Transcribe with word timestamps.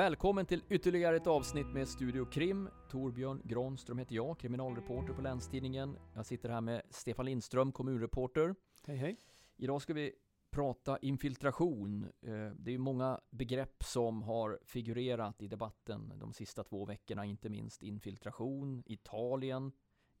Välkommen 0.00 0.46
till 0.46 0.62
ytterligare 0.68 1.16
ett 1.16 1.26
avsnitt 1.26 1.66
med 1.66 1.88
Studio 1.88 2.24
Krim. 2.24 2.68
Torbjörn 2.90 3.42
Granström 3.44 3.98
heter 3.98 4.14
jag, 4.14 4.38
kriminalreporter 4.38 5.12
på 5.12 5.22
Länstidningen. 5.22 5.96
Jag 6.14 6.26
sitter 6.26 6.48
här 6.48 6.60
med 6.60 6.82
Stefan 6.90 7.26
Lindström, 7.26 7.72
kommunreporter. 7.72 8.54
Hej 8.86 8.96
hej. 8.96 9.16
Idag 9.56 9.82
ska 9.82 9.94
vi 9.94 10.12
prata 10.50 10.98
infiltration. 10.98 12.04
Eh, 12.04 12.50
det 12.56 12.74
är 12.74 12.78
många 12.78 13.20
begrepp 13.30 13.84
som 13.84 14.22
har 14.22 14.58
figurerat 14.64 15.42
i 15.42 15.48
debatten 15.48 16.12
de 16.16 16.32
sista 16.32 16.64
två 16.64 16.84
veckorna, 16.84 17.24
inte 17.24 17.48
minst 17.48 17.82
infiltration, 17.82 18.82
Italien, 18.86 19.72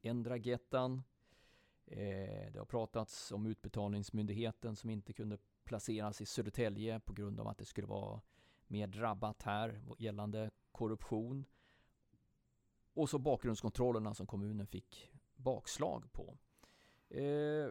Endragettan. 0.02 1.02
Eh, 1.86 2.52
det 2.52 2.58
har 2.58 2.66
pratats 2.66 3.32
om 3.32 3.46
Utbetalningsmyndigheten 3.46 4.76
som 4.76 4.90
inte 4.90 5.12
kunde 5.12 5.38
placeras 5.64 6.20
i 6.20 6.26
Södertälje 6.26 7.00
på 7.00 7.12
grund 7.12 7.40
av 7.40 7.48
att 7.48 7.58
det 7.58 7.64
skulle 7.64 7.86
vara 7.86 8.20
mer 8.70 8.86
drabbat 8.86 9.42
här 9.42 9.80
gällande 9.98 10.50
korruption. 10.72 11.44
Och 12.94 13.10
så 13.10 13.18
bakgrundskontrollerna 13.18 14.14
som 14.14 14.26
kommunen 14.26 14.66
fick 14.66 15.10
bakslag 15.36 16.12
på. 16.12 16.38
Eh, 17.16 17.70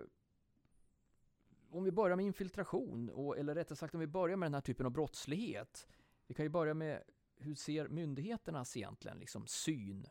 om 1.71 1.83
vi 1.83 1.91
börjar 1.91 2.15
med 2.15 2.25
infiltration, 2.25 3.09
och, 3.09 3.37
eller 3.37 3.55
rättare 3.55 3.75
sagt 3.75 3.93
om 3.93 3.99
vi 3.99 4.07
börjar 4.07 4.37
med 4.37 4.45
den 4.45 4.53
här 4.53 4.61
typen 4.61 4.85
av 4.85 4.91
brottslighet. 4.91 5.87
Vi 6.27 6.33
kan 6.33 6.45
ju 6.45 6.49
börja 6.49 6.73
med 6.73 7.03
hur 7.37 7.55
ser 7.55 7.87
myndigheternas 7.87 8.77
egentligen 8.77 9.17
liksom 9.17 9.47
syn 9.47 10.07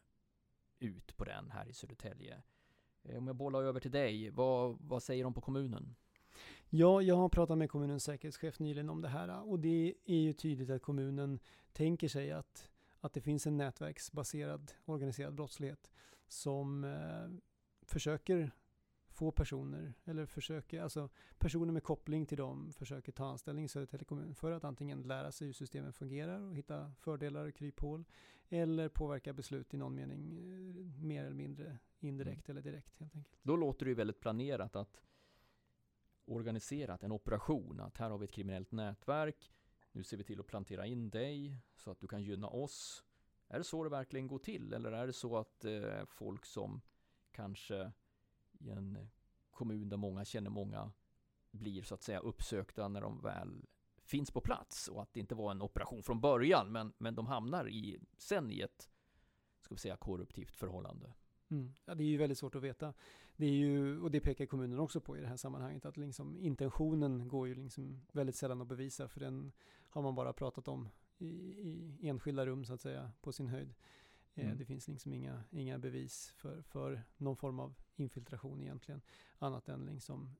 ut 0.78 1.16
på 1.16 1.24
den 1.24 1.50
här 1.50 1.68
i 1.68 1.72
Södertälje? 1.72 2.42
Eh, 3.02 3.18
om 3.18 3.26
jag 3.26 3.36
bollar 3.36 3.62
över 3.62 3.80
till 3.80 3.90
dig, 3.90 4.30
vad, 4.30 4.78
vad 4.80 5.02
säger 5.02 5.24
de 5.24 5.34
på 5.34 5.40
kommunen? 5.40 5.94
Ja, 6.70 7.02
jag 7.02 7.16
har 7.16 7.28
pratat 7.28 7.58
med 7.58 7.70
kommunens 7.70 8.04
säkerhetschef 8.04 8.58
nyligen 8.58 8.90
om 8.90 9.00
det 9.00 9.08
här 9.08 9.48
och 9.50 9.58
det 9.58 9.94
är 10.04 10.18
ju 10.18 10.32
tydligt 10.32 10.70
att 10.70 10.82
kommunen 10.82 11.38
tänker 11.72 12.08
sig 12.08 12.32
att, 12.32 12.70
att 13.00 13.12
det 13.12 13.20
finns 13.20 13.46
en 13.46 13.56
nätverksbaserad 13.56 14.72
organiserad 14.84 15.34
brottslighet 15.34 15.90
som 16.26 16.84
eh, 16.84 17.28
försöker 17.82 18.50
få 19.08 19.30
personer, 19.30 19.94
eller 20.04 20.26
försöker, 20.26 20.82
alltså 20.82 21.08
personer 21.38 21.72
med 21.72 21.82
koppling 21.82 22.26
till 22.26 22.38
dem 22.38 22.72
försöker 22.72 23.12
ta 23.12 23.26
anställning 23.26 23.64
i 23.64 23.68
Södertälje 23.68 24.04
kommun 24.04 24.34
för 24.34 24.52
att 24.52 24.64
antingen 24.64 25.02
lära 25.02 25.32
sig 25.32 25.46
hur 25.46 25.54
systemen 25.54 25.92
fungerar 25.92 26.40
och 26.40 26.56
hitta 26.56 26.92
fördelar 26.98 27.46
och 27.48 27.54
kryphål 27.54 28.04
eller 28.48 28.88
påverka 28.88 29.32
beslut 29.32 29.74
i 29.74 29.76
någon 29.76 29.94
mening 29.94 30.38
eh, 30.38 31.04
mer 31.04 31.24
eller 31.24 31.36
mindre 31.36 31.78
indirekt 32.00 32.48
mm. 32.48 32.56
eller 32.56 32.70
direkt 32.70 32.98
helt 32.98 33.16
enkelt. 33.16 33.38
Då 33.42 33.56
låter 33.56 33.84
det 33.84 33.88
ju 33.88 33.94
väldigt 33.94 34.20
planerat 34.20 34.76
att 34.76 35.00
organiserat 36.30 37.02
en 37.02 37.12
operation. 37.12 37.80
Att 37.80 37.98
här 37.98 38.10
har 38.10 38.18
vi 38.18 38.24
ett 38.24 38.32
kriminellt 38.32 38.72
nätverk. 38.72 39.52
Nu 39.92 40.02
ser 40.02 40.16
vi 40.16 40.24
till 40.24 40.40
att 40.40 40.46
plantera 40.46 40.86
in 40.86 41.10
dig 41.10 41.56
så 41.76 41.90
att 41.90 42.00
du 42.00 42.06
kan 42.06 42.22
gynna 42.22 42.48
oss. 42.48 43.04
Är 43.48 43.58
det 43.58 43.64
så 43.64 43.84
det 43.84 43.90
verkligen 43.90 44.26
går 44.26 44.38
till? 44.38 44.72
Eller 44.72 44.92
är 44.92 45.06
det 45.06 45.12
så 45.12 45.36
att 45.36 45.64
eh, 45.64 46.04
folk 46.04 46.44
som 46.44 46.80
kanske 47.32 47.92
i 48.52 48.70
en 48.70 49.08
kommun 49.50 49.88
där 49.88 49.96
många 49.96 50.24
känner 50.24 50.50
många 50.50 50.92
blir 51.50 51.82
så 51.82 51.94
att 51.94 52.02
säga 52.02 52.18
uppsökta 52.18 52.88
när 52.88 53.00
de 53.00 53.20
väl 53.20 53.66
finns 54.02 54.30
på 54.30 54.40
plats 54.40 54.88
och 54.88 55.02
att 55.02 55.12
det 55.12 55.20
inte 55.20 55.34
var 55.34 55.50
en 55.50 55.62
operation 55.62 56.02
från 56.02 56.20
början 56.20 56.72
men, 56.72 56.92
men 56.98 57.14
de 57.14 57.26
hamnar 57.26 57.68
i, 57.68 57.98
sen 58.18 58.50
i 58.50 58.60
ett 58.60 58.88
ska 59.60 59.74
vi 59.74 59.80
säga 59.80 59.96
korruptivt 59.96 60.56
förhållande. 60.56 61.12
Mm. 61.50 61.72
Ja, 61.84 61.94
det 61.94 62.04
är 62.04 62.08
ju 62.08 62.16
väldigt 62.16 62.38
svårt 62.38 62.54
att 62.54 62.62
veta. 62.62 62.94
Det 63.38 63.46
är 63.46 63.50
ju, 63.50 64.00
och 64.00 64.10
det 64.10 64.20
pekar 64.20 64.46
kommunen 64.46 64.78
också 64.78 65.00
på 65.00 65.16
i 65.16 65.20
det 65.20 65.26
här 65.26 65.36
sammanhanget, 65.36 65.84
att 65.84 65.96
liksom 65.96 66.38
intentionen 66.38 67.28
går 67.28 67.48
ju 67.48 67.54
liksom 67.54 68.00
väldigt 68.12 68.36
sällan 68.36 68.60
att 68.60 68.68
bevisa, 68.68 69.08
för 69.08 69.20
den 69.20 69.52
har 69.88 70.02
man 70.02 70.14
bara 70.14 70.32
pratat 70.32 70.68
om 70.68 70.88
i, 71.18 71.28
i 71.28 71.98
enskilda 72.02 72.46
rum 72.46 72.64
så 72.64 72.72
att 72.74 72.80
säga, 72.80 73.10
på 73.20 73.32
sin 73.32 73.46
höjd. 73.46 73.74
Eh, 74.34 74.44
mm. 74.44 74.58
Det 74.58 74.64
finns 74.64 74.88
liksom 74.88 75.12
inga, 75.12 75.44
inga 75.50 75.78
bevis 75.78 76.32
för, 76.36 76.62
för 76.62 77.02
någon 77.16 77.36
form 77.36 77.60
av 77.60 77.74
infiltration 77.96 78.62
egentligen, 78.62 79.00
annat 79.38 79.68
än 79.68 79.86
liksom 79.86 80.36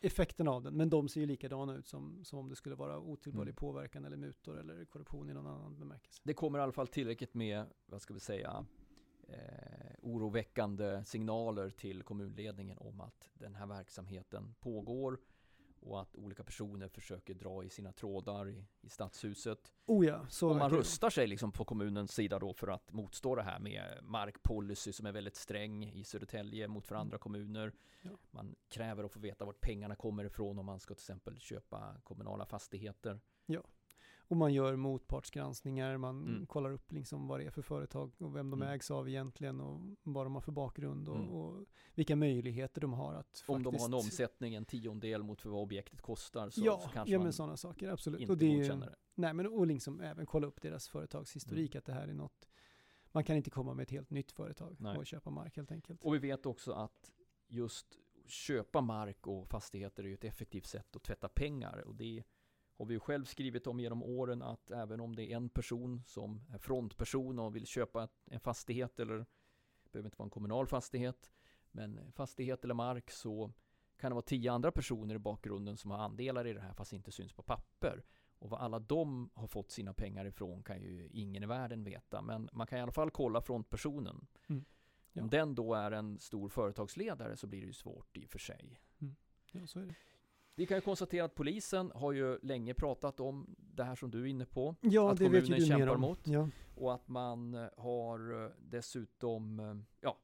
effekten 0.00 0.48
av 0.48 0.62
den. 0.62 0.76
Men 0.76 0.90
de 0.90 1.08
ser 1.08 1.20
ju 1.20 1.26
likadana 1.26 1.74
ut 1.74 1.86
som, 1.86 2.24
som 2.24 2.38
om 2.38 2.48
det 2.48 2.56
skulle 2.56 2.74
vara 2.74 2.98
otillbörlig 2.98 3.50
mm. 3.50 3.56
påverkan 3.56 4.04
eller 4.04 4.16
mutor 4.16 4.58
eller 4.58 4.84
korruption 4.84 5.30
i 5.30 5.34
någon 5.34 5.46
annan 5.46 5.78
bemärkelse. 5.78 6.20
Det 6.24 6.34
kommer 6.34 6.58
i 6.58 6.62
alla 6.62 6.72
fall 6.72 6.88
tillräckligt 6.88 7.34
med, 7.34 7.66
vad 7.86 8.02
ska 8.02 8.14
vi 8.14 8.20
säga, 8.20 8.66
eh, 9.28 9.36
oroväckande 10.02 11.04
signaler 11.04 11.70
till 11.70 12.02
kommunledningen 12.02 12.78
om 12.78 13.00
att 13.00 13.30
den 13.34 13.54
här 13.54 13.66
verksamheten 13.66 14.54
pågår 14.60 15.18
och 15.82 16.00
att 16.00 16.16
olika 16.16 16.44
personer 16.44 16.88
försöker 16.88 17.34
dra 17.34 17.64
i 17.64 17.70
sina 17.70 17.92
trådar 17.92 18.48
i, 18.48 18.64
i 18.80 18.88
stadshuset. 18.88 19.72
Oh 19.86 20.06
ja, 20.06 20.26
så 20.28 20.50
och 20.50 20.56
man 20.56 20.70
rustar 20.70 21.10
sig 21.10 21.26
liksom 21.26 21.52
på 21.52 21.64
kommunens 21.64 22.12
sida 22.12 22.38
då 22.38 22.52
för 22.52 22.68
att 22.68 22.92
motstå 22.92 23.34
det 23.34 23.42
här 23.42 23.58
med 23.58 23.98
markpolicy 24.02 24.92
som 24.92 25.06
är 25.06 25.12
väldigt 25.12 25.36
sträng 25.36 25.84
i 25.84 26.04
Södertälje 26.04 26.68
mot 26.68 26.86
för 26.86 26.94
andra 26.94 27.18
kommuner. 27.18 27.72
Ja. 28.02 28.10
Man 28.30 28.54
kräver 28.68 29.04
att 29.04 29.12
få 29.12 29.20
veta 29.20 29.44
vart 29.44 29.60
pengarna 29.60 29.96
kommer 29.96 30.24
ifrån 30.24 30.58
om 30.58 30.66
man 30.66 30.80
ska 30.80 30.94
till 30.94 31.02
exempel 31.02 31.40
köpa 31.40 31.96
kommunala 32.04 32.46
fastigheter. 32.46 33.20
Ja. 33.46 33.62
Och 34.32 34.38
man 34.38 34.54
gör 34.54 34.76
motpartsgranskningar, 34.76 35.96
man 35.96 36.26
mm. 36.26 36.46
kollar 36.46 36.70
upp 36.70 36.92
liksom 36.92 37.28
vad 37.28 37.40
det 37.40 37.46
är 37.46 37.50
för 37.50 37.62
företag 37.62 38.12
och 38.18 38.36
vem 38.36 38.50
de 38.50 38.62
mm. 38.62 38.74
ägs 38.74 38.90
av 38.90 39.08
egentligen 39.08 39.60
och 39.60 39.80
vad 40.02 40.26
de 40.26 40.34
har 40.34 40.40
för 40.40 40.52
bakgrund 40.52 41.08
och, 41.08 41.16
mm. 41.16 41.28
och 41.28 41.66
vilka 41.94 42.16
möjligheter 42.16 42.80
de 42.80 42.92
har 42.92 43.14
att 43.14 43.44
Om 43.46 43.64
faktiskt... 43.64 43.72
de 43.72 43.80
har 43.80 43.88
en 43.88 43.94
omsättning 43.94 44.54
en 44.54 44.64
tiondel 44.64 45.22
mot 45.22 45.44
vad 45.44 45.62
objektet 45.62 46.00
kostar 46.02 46.50
så, 46.50 46.60
ja, 46.64 46.80
så 46.82 46.88
kanske 46.88 47.12
ja, 47.12 47.18
man 47.18 47.24
men 47.24 47.32
sådana 47.32 47.56
saker, 47.56 47.88
absolut. 47.88 48.20
inte 48.20 48.32
och 48.32 48.38
det 48.38 48.56
godkänner 48.56 48.86
det. 48.86 48.96
Nej, 49.14 49.34
men 49.34 49.46
och 49.46 49.66
liksom 49.66 50.00
även 50.00 50.26
kolla 50.26 50.46
upp 50.46 50.62
deras 50.62 50.88
företagshistorik, 50.88 51.74
mm. 51.74 51.78
att 51.78 51.84
det 51.84 51.92
här 51.92 52.08
är 52.08 52.14
något 52.14 52.48
man 53.04 53.24
kan 53.24 53.36
inte 53.36 53.50
komma 53.50 53.74
med 53.74 53.82
ett 53.82 53.90
helt 53.90 54.10
nytt 54.10 54.32
företag 54.32 54.76
nej. 54.78 54.96
och 54.96 55.06
köpa 55.06 55.30
mark 55.30 55.56
helt 55.56 55.72
enkelt. 55.72 56.02
Och 56.02 56.14
vi 56.14 56.18
vet 56.18 56.46
också 56.46 56.72
att 56.72 57.10
just 57.48 57.86
köpa 58.26 58.80
mark 58.80 59.26
och 59.26 59.48
fastigheter 59.48 60.06
är 60.06 60.14
ett 60.14 60.24
effektivt 60.24 60.66
sätt 60.66 60.96
att 60.96 61.02
tvätta 61.02 61.28
pengar 61.28 61.84
och 61.86 61.94
det 61.94 62.24
har 62.78 62.86
vi 62.86 62.98
själv 62.98 63.24
skrivit 63.24 63.66
om 63.66 63.80
genom 63.80 64.02
åren 64.02 64.42
att 64.42 64.70
även 64.70 65.00
om 65.00 65.16
det 65.16 65.32
är 65.32 65.36
en 65.36 65.48
person 65.48 66.02
som 66.06 66.44
är 66.50 66.58
frontperson 66.58 67.38
och 67.38 67.56
vill 67.56 67.66
köpa 67.66 68.08
en 68.24 68.40
fastighet 68.40 69.00
eller 69.00 69.18
det 69.82 69.92
behöver 69.92 70.06
inte 70.06 70.18
vara 70.18 70.26
en 70.26 70.30
kommunal 70.30 70.66
fastighet 70.66 71.30
men 71.70 72.12
fastighet 72.12 72.64
eller 72.64 72.74
mark 72.74 73.10
så 73.10 73.52
kan 74.02 74.10
det 74.10 74.14
vara 74.14 74.22
tio 74.22 74.52
andra 74.52 74.72
personer 74.72 75.14
i 75.14 75.18
bakgrunden 75.18 75.76
som 75.76 75.90
har 75.90 75.98
andelar 75.98 76.46
i 76.46 76.52
det 76.52 76.60
här 76.60 76.72
fast 76.72 76.92
inte 76.92 77.12
syns 77.12 77.32
på 77.32 77.42
papper. 77.42 78.04
Och 78.38 78.50
vad 78.50 78.60
alla 78.60 78.78
de 78.78 79.30
har 79.34 79.46
fått 79.46 79.70
sina 79.70 79.94
pengar 79.94 80.24
ifrån 80.24 80.62
kan 80.62 80.80
ju 80.80 81.08
ingen 81.12 81.42
i 81.42 81.46
världen 81.46 81.84
veta. 81.84 82.22
Men 82.22 82.48
man 82.52 82.66
kan 82.66 82.78
i 82.78 82.82
alla 82.82 82.92
fall 82.92 83.10
kolla 83.10 83.40
frontpersonen. 83.40 84.26
Mm. 84.48 84.64
Ja. 85.12 85.22
Om 85.22 85.30
den 85.30 85.54
då 85.54 85.74
är 85.74 85.90
en 85.90 86.20
stor 86.20 86.48
företagsledare 86.48 87.36
så 87.36 87.46
blir 87.46 87.60
det 87.60 87.66
ju 87.66 87.72
svårt 87.72 88.16
i 88.16 88.26
och 88.26 88.30
för 88.30 88.38
sig. 88.38 88.80
Mm. 89.00 89.16
Ja, 89.52 89.66
så 89.66 89.80
är 89.80 89.86
det. 89.86 89.94
Vi 90.54 90.66
kan 90.66 90.76
ju 90.76 90.80
konstatera 90.80 91.24
att 91.24 91.34
polisen 91.34 91.92
har 91.94 92.12
ju 92.12 92.38
länge 92.42 92.74
pratat 92.74 93.20
om 93.20 93.54
det 93.58 93.84
här 93.84 93.94
som 93.94 94.10
du 94.10 94.22
är 94.22 94.26
inne 94.26 94.46
på. 94.46 94.76
Ja, 94.80 95.10
att 95.10 95.18
det 95.18 95.24
kommunen 95.24 95.42
vet 95.42 95.50
ju 95.50 95.54
du 95.54 95.66
kämpar 95.66 95.86
mer 95.86 95.94
om. 95.94 96.00
mot. 96.00 96.26
Ja. 96.26 96.48
Och 96.74 96.94
att 96.94 97.08
man 97.08 97.54
eh, 97.54 97.68
har 97.76 98.44
eh, 98.44 98.50
dessutom, 98.58 99.60
eh, 99.60 99.76
ja, 100.00 100.18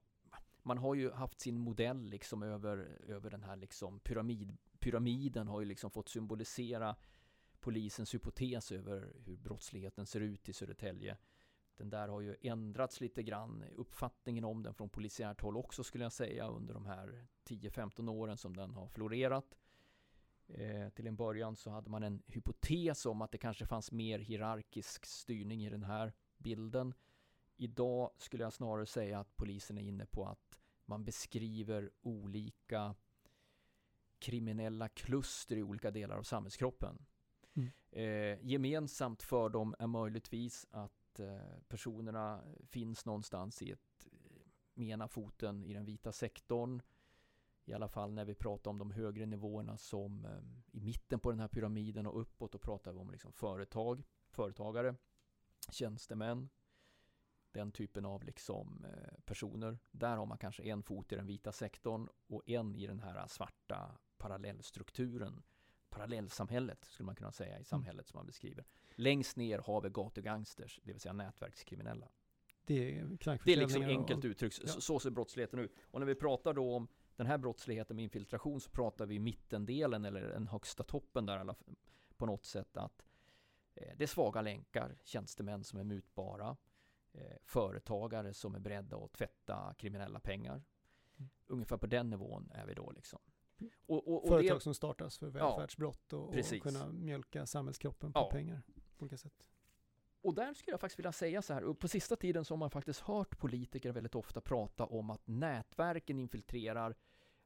man 0.62 0.78
har 0.78 0.94
ju 0.94 1.10
haft 1.10 1.40
sin 1.40 1.58
modell 1.58 2.04
liksom 2.04 2.42
över, 2.42 2.98
över 3.06 3.30
den 3.30 3.42
här 3.42 3.56
liksom 3.56 4.00
pyramid, 4.00 4.56
pyramiden 4.78 5.48
har 5.48 5.60
ju 5.60 5.66
liksom 5.66 5.90
fått 5.90 6.08
symbolisera 6.08 6.96
polisens 7.60 8.14
hypotes 8.14 8.72
över 8.72 9.12
hur 9.24 9.36
brottsligheten 9.36 10.06
ser 10.06 10.20
ut 10.20 10.48
i 10.48 10.52
Södertälje. 10.52 11.16
Den 11.76 11.90
där 11.90 12.08
har 12.08 12.20
ju 12.20 12.36
ändrats 12.40 13.00
lite 13.00 13.22
grann, 13.22 13.64
uppfattningen 13.76 14.44
om 14.44 14.62
den 14.62 14.74
från 14.74 14.88
polisiärt 14.88 15.40
håll 15.40 15.56
också 15.56 15.84
skulle 15.84 16.04
jag 16.04 16.12
säga 16.12 16.48
under 16.48 16.74
de 16.74 16.86
här 16.86 17.26
10-15 17.44 18.10
åren 18.10 18.36
som 18.36 18.56
den 18.56 18.70
har 18.70 18.88
florerat. 18.88 19.56
Eh, 20.48 20.88
till 20.88 21.06
en 21.06 21.16
början 21.16 21.56
så 21.56 21.70
hade 21.70 21.90
man 21.90 22.02
en 22.02 22.22
hypotes 22.26 23.06
om 23.06 23.22
att 23.22 23.32
det 23.32 23.38
kanske 23.38 23.66
fanns 23.66 23.92
mer 23.92 24.18
hierarkisk 24.18 25.06
styrning 25.06 25.64
i 25.64 25.70
den 25.70 25.82
här 25.82 26.12
bilden. 26.38 26.94
Idag 27.56 28.10
skulle 28.16 28.42
jag 28.42 28.52
snarare 28.52 28.86
säga 28.86 29.20
att 29.20 29.36
polisen 29.36 29.78
är 29.78 29.82
inne 29.82 30.06
på 30.06 30.26
att 30.26 30.60
man 30.84 31.04
beskriver 31.04 31.90
olika 32.02 32.94
kriminella 34.18 34.88
kluster 34.88 35.56
i 35.56 35.62
olika 35.62 35.90
delar 35.90 36.16
av 36.16 36.22
samhällskroppen. 36.22 37.06
Mm. 37.54 37.70
Eh, 37.90 38.38
gemensamt 38.46 39.22
för 39.22 39.48
dem 39.48 39.74
är 39.78 39.86
möjligtvis 39.86 40.66
att 40.70 41.20
eh, 41.20 41.58
personerna 41.68 42.42
finns 42.62 43.06
någonstans 43.06 43.62
i 43.62 43.70
ett, 43.70 44.06
med 44.74 44.88
ena 44.88 45.08
foten 45.08 45.64
i 45.64 45.74
den 45.74 45.84
vita 45.84 46.12
sektorn. 46.12 46.82
I 47.68 47.72
alla 47.72 47.88
fall 47.88 48.12
när 48.12 48.24
vi 48.24 48.34
pratar 48.34 48.70
om 48.70 48.78
de 48.78 48.90
högre 48.90 49.26
nivåerna 49.26 49.76
som 49.76 50.26
i 50.72 50.80
mitten 50.80 51.20
på 51.20 51.30
den 51.30 51.40
här 51.40 51.48
pyramiden 51.48 52.06
och 52.06 52.20
uppåt. 52.20 52.52
Då 52.52 52.58
pratar 52.58 52.92
vi 52.92 52.98
om 52.98 53.10
liksom 53.10 53.32
företag, 53.32 54.02
företagare, 54.30 54.94
tjänstemän, 55.70 56.48
den 57.52 57.72
typen 57.72 58.04
av 58.04 58.24
liksom, 58.24 58.86
personer. 59.24 59.78
Där 59.90 60.16
har 60.16 60.26
man 60.26 60.38
kanske 60.38 60.62
en 60.62 60.82
fot 60.82 61.12
i 61.12 61.16
den 61.16 61.26
vita 61.26 61.52
sektorn 61.52 62.08
och 62.26 62.48
en 62.48 62.74
i 62.74 62.86
den 62.86 63.00
här 63.00 63.26
svarta 63.26 63.98
parallellstrukturen 64.18 65.42
parallellsamhället 65.90 66.84
skulle 66.84 67.06
man 67.06 67.16
kunna 67.16 67.32
säga 67.32 67.50
i 67.50 67.52
mm. 67.52 67.64
samhället 67.64 68.08
som 68.08 68.18
man 68.18 68.26
beskriver. 68.26 68.64
Längst 68.94 69.36
ner 69.36 69.58
har 69.58 69.80
vi 69.80 69.88
gatugangsters, 69.88 70.80
det 70.84 70.92
vill 70.92 71.00
säga 71.00 71.12
nätverkskriminella. 71.12 72.08
Det 72.64 72.98
är, 72.98 73.18
det 73.44 73.52
är 73.52 73.56
liksom 73.56 73.82
enkelt 73.82 74.24
uttryckt, 74.24 74.60
ja. 74.62 74.68
så 74.68 74.98
ser 74.98 75.10
brottsligheten 75.10 75.58
ut. 75.58 75.74
Och 75.82 76.00
när 76.00 76.06
vi 76.06 76.14
pratar 76.14 76.54
då 76.54 76.76
om 76.76 76.88
den 77.18 77.26
här 77.26 77.38
brottsligheten 77.38 77.96
med 77.96 78.02
infiltration 78.02 78.60
så 78.60 78.70
pratar 78.70 79.06
vi 79.06 79.18
mittendelen 79.18 80.04
eller 80.04 80.20
den 80.20 80.48
högsta 80.48 80.82
toppen 80.82 81.26
där 81.26 81.38
alla, 81.38 81.54
på 82.16 82.26
något 82.26 82.44
sätt 82.44 82.76
att 82.76 83.04
eh, 83.74 83.96
det 83.96 84.04
är 84.04 84.08
svaga 84.08 84.42
länkar, 84.42 84.98
tjänstemän 85.04 85.64
som 85.64 85.78
är 85.78 85.84
mutbara, 85.84 86.56
eh, 87.12 87.36
företagare 87.44 88.34
som 88.34 88.54
är 88.54 88.58
beredda 88.58 88.96
att 88.96 89.12
tvätta 89.12 89.74
kriminella 89.78 90.20
pengar. 90.20 90.62
Mm. 91.16 91.30
Ungefär 91.46 91.76
på 91.76 91.86
den 91.86 92.10
nivån 92.10 92.50
är 92.54 92.66
vi 92.66 92.74
då 92.74 92.90
liksom. 92.90 93.20
Och, 93.86 94.08
och, 94.08 94.22
och 94.22 94.28
Företag 94.28 94.56
det, 94.56 94.60
som 94.60 94.74
startas 94.74 95.18
för 95.18 95.26
välfärdsbrott 95.26 96.12
och, 96.12 96.28
och, 96.28 96.62
kunna 96.62 96.88
mjölka 96.88 97.46
samhällskroppen 97.46 98.12
på 98.12 98.20
ja. 98.20 98.30
pengar 98.30 98.62
på 98.96 99.02
olika 99.02 99.16
sätt. 99.16 99.48
Och 100.20 100.34
där 100.34 100.54
skulle 100.54 100.72
jag 100.72 100.80
faktiskt 100.80 100.98
vilja 100.98 101.12
säga 101.12 101.42
så 101.42 101.54
här, 101.54 101.74
på 101.74 101.88
sista 101.88 102.16
tiden 102.16 102.44
så 102.44 102.54
har 102.54 102.58
man 102.58 102.70
faktiskt 102.70 103.00
hört 103.00 103.38
politiker 103.38 103.92
väldigt 103.92 104.14
ofta 104.14 104.40
prata 104.40 104.84
om 104.84 105.10
att 105.10 105.26
nätverken 105.26 106.18
infiltrerar 106.18 106.94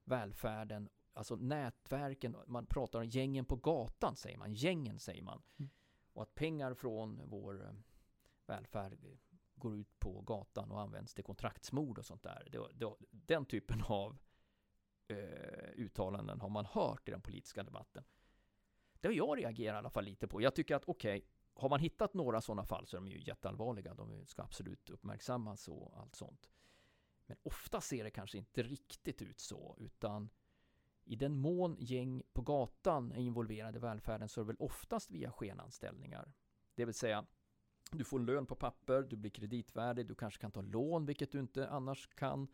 välfärden, 0.04 0.88
alltså 1.12 1.36
nätverken, 1.36 2.36
man 2.46 2.66
pratar 2.66 2.98
om 2.98 3.06
gängen 3.06 3.44
på 3.44 3.56
gatan 3.56 4.16
säger 4.16 4.38
man, 4.38 4.54
gängen 4.54 4.98
säger 4.98 5.22
man. 5.22 5.42
Mm. 5.58 5.70
Och 6.12 6.22
att 6.22 6.34
pengar 6.34 6.74
från 6.74 7.20
vår 7.24 7.64
eh, 7.64 7.72
välfärd 8.46 8.98
går 9.54 9.76
ut 9.76 9.98
på 9.98 10.20
gatan 10.20 10.70
och 10.70 10.80
används 10.80 11.14
till 11.14 11.24
kontraktsmord 11.24 11.98
och 11.98 12.06
sånt 12.06 12.22
där. 12.22 12.48
Det, 12.52 12.68
det, 12.74 12.94
den 13.10 13.46
typen 13.46 13.82
av 13.82 14.18
eh, 15.08 15.70
uttalanden 15.74 16.40
har 16.40 16.48
man 16.48 16.66
hört 16.66 17.08
i 17.08 17.10
den 17.10 17.22
politiska 17.22 17.62
debatten. 17.62 18.04
Det 19.00 19.08
har 19.08 19.12
jag 19.12 19.38
reagerat 19.38 19.74
i 19.74 19.78
alla 19.78 19.90
fall 19.90 20.04
lite 20.04 20.28
på. 20.28 20.42
Jag 20.42 20.54
tycker 20.54 20.76
att 20.76 20.84
okej, 20.84 21.16
okay, 21.16 21.28
har 21.54 21.68
man 21.68 21.80
hittat 21.80 22.14
några 22.14 22.40
sådana 22.40 22.64
fall 22.64 22.86
så 22.86 22.96
är 22.96 23.00
de 23.00 23.08
ju 23.08 23.22
jätteallvarliga. 23.22 23.94
De 23.94 24.26
ska 24.26 24.42
absolut 24.42 24.90
uppmärksammas 24.90 25.68
och 25.68 26.00
allt 26.00 26.14
sånt. 26.14 26.50
Men 27.32 27.38
ofta 27.42 27.80
ser 27.80 28.04
det 28.04 28.10
kanske 28.10 28.38
inte 28.38 28.62
riktigt 28.62 29.22
ut 29.22 29.40
så, 29.40 29.76
utan 29.80 30.30
i 31.04 31.16
den 31.16 31.36
mån 31.36 31.76
gäng 31.78 32.22
på 32.32 32.42
gatan 32.42 33.12
är 33.12 33.20
involverade 33.20 33.78
i 33.78 33.80
välfärden 33.80 34.28
så 34.28 34.40
är 34.40 34.44
det 34.44 34.46
väl 34.46 34.56
oftast 34.58 35.10
via 35.10 35.30
skenanställningar. 35.32 36.32
Det 36.74 36.84
vill 36.84 36.94
säga, 36.94 37.26
du 37.90 38.04
får 38.04 38.20
lön 38.20 38.46
på 38.46 38.54
papper, 38.54 39.02
du 39.02 39.16
blir 39.16 39.30
kreditvärdig, 39.30 40.06
du 40.06 40.14
kanske 40.14 40.40
kan 40.40 40.52
ta 40.52 40.60
lån, 40.60 41.06
vilket 41.06 41.32
du 41.32 41.40
inte 41.40 41.68
annars 41.68 42.08
kan 42.14 42.48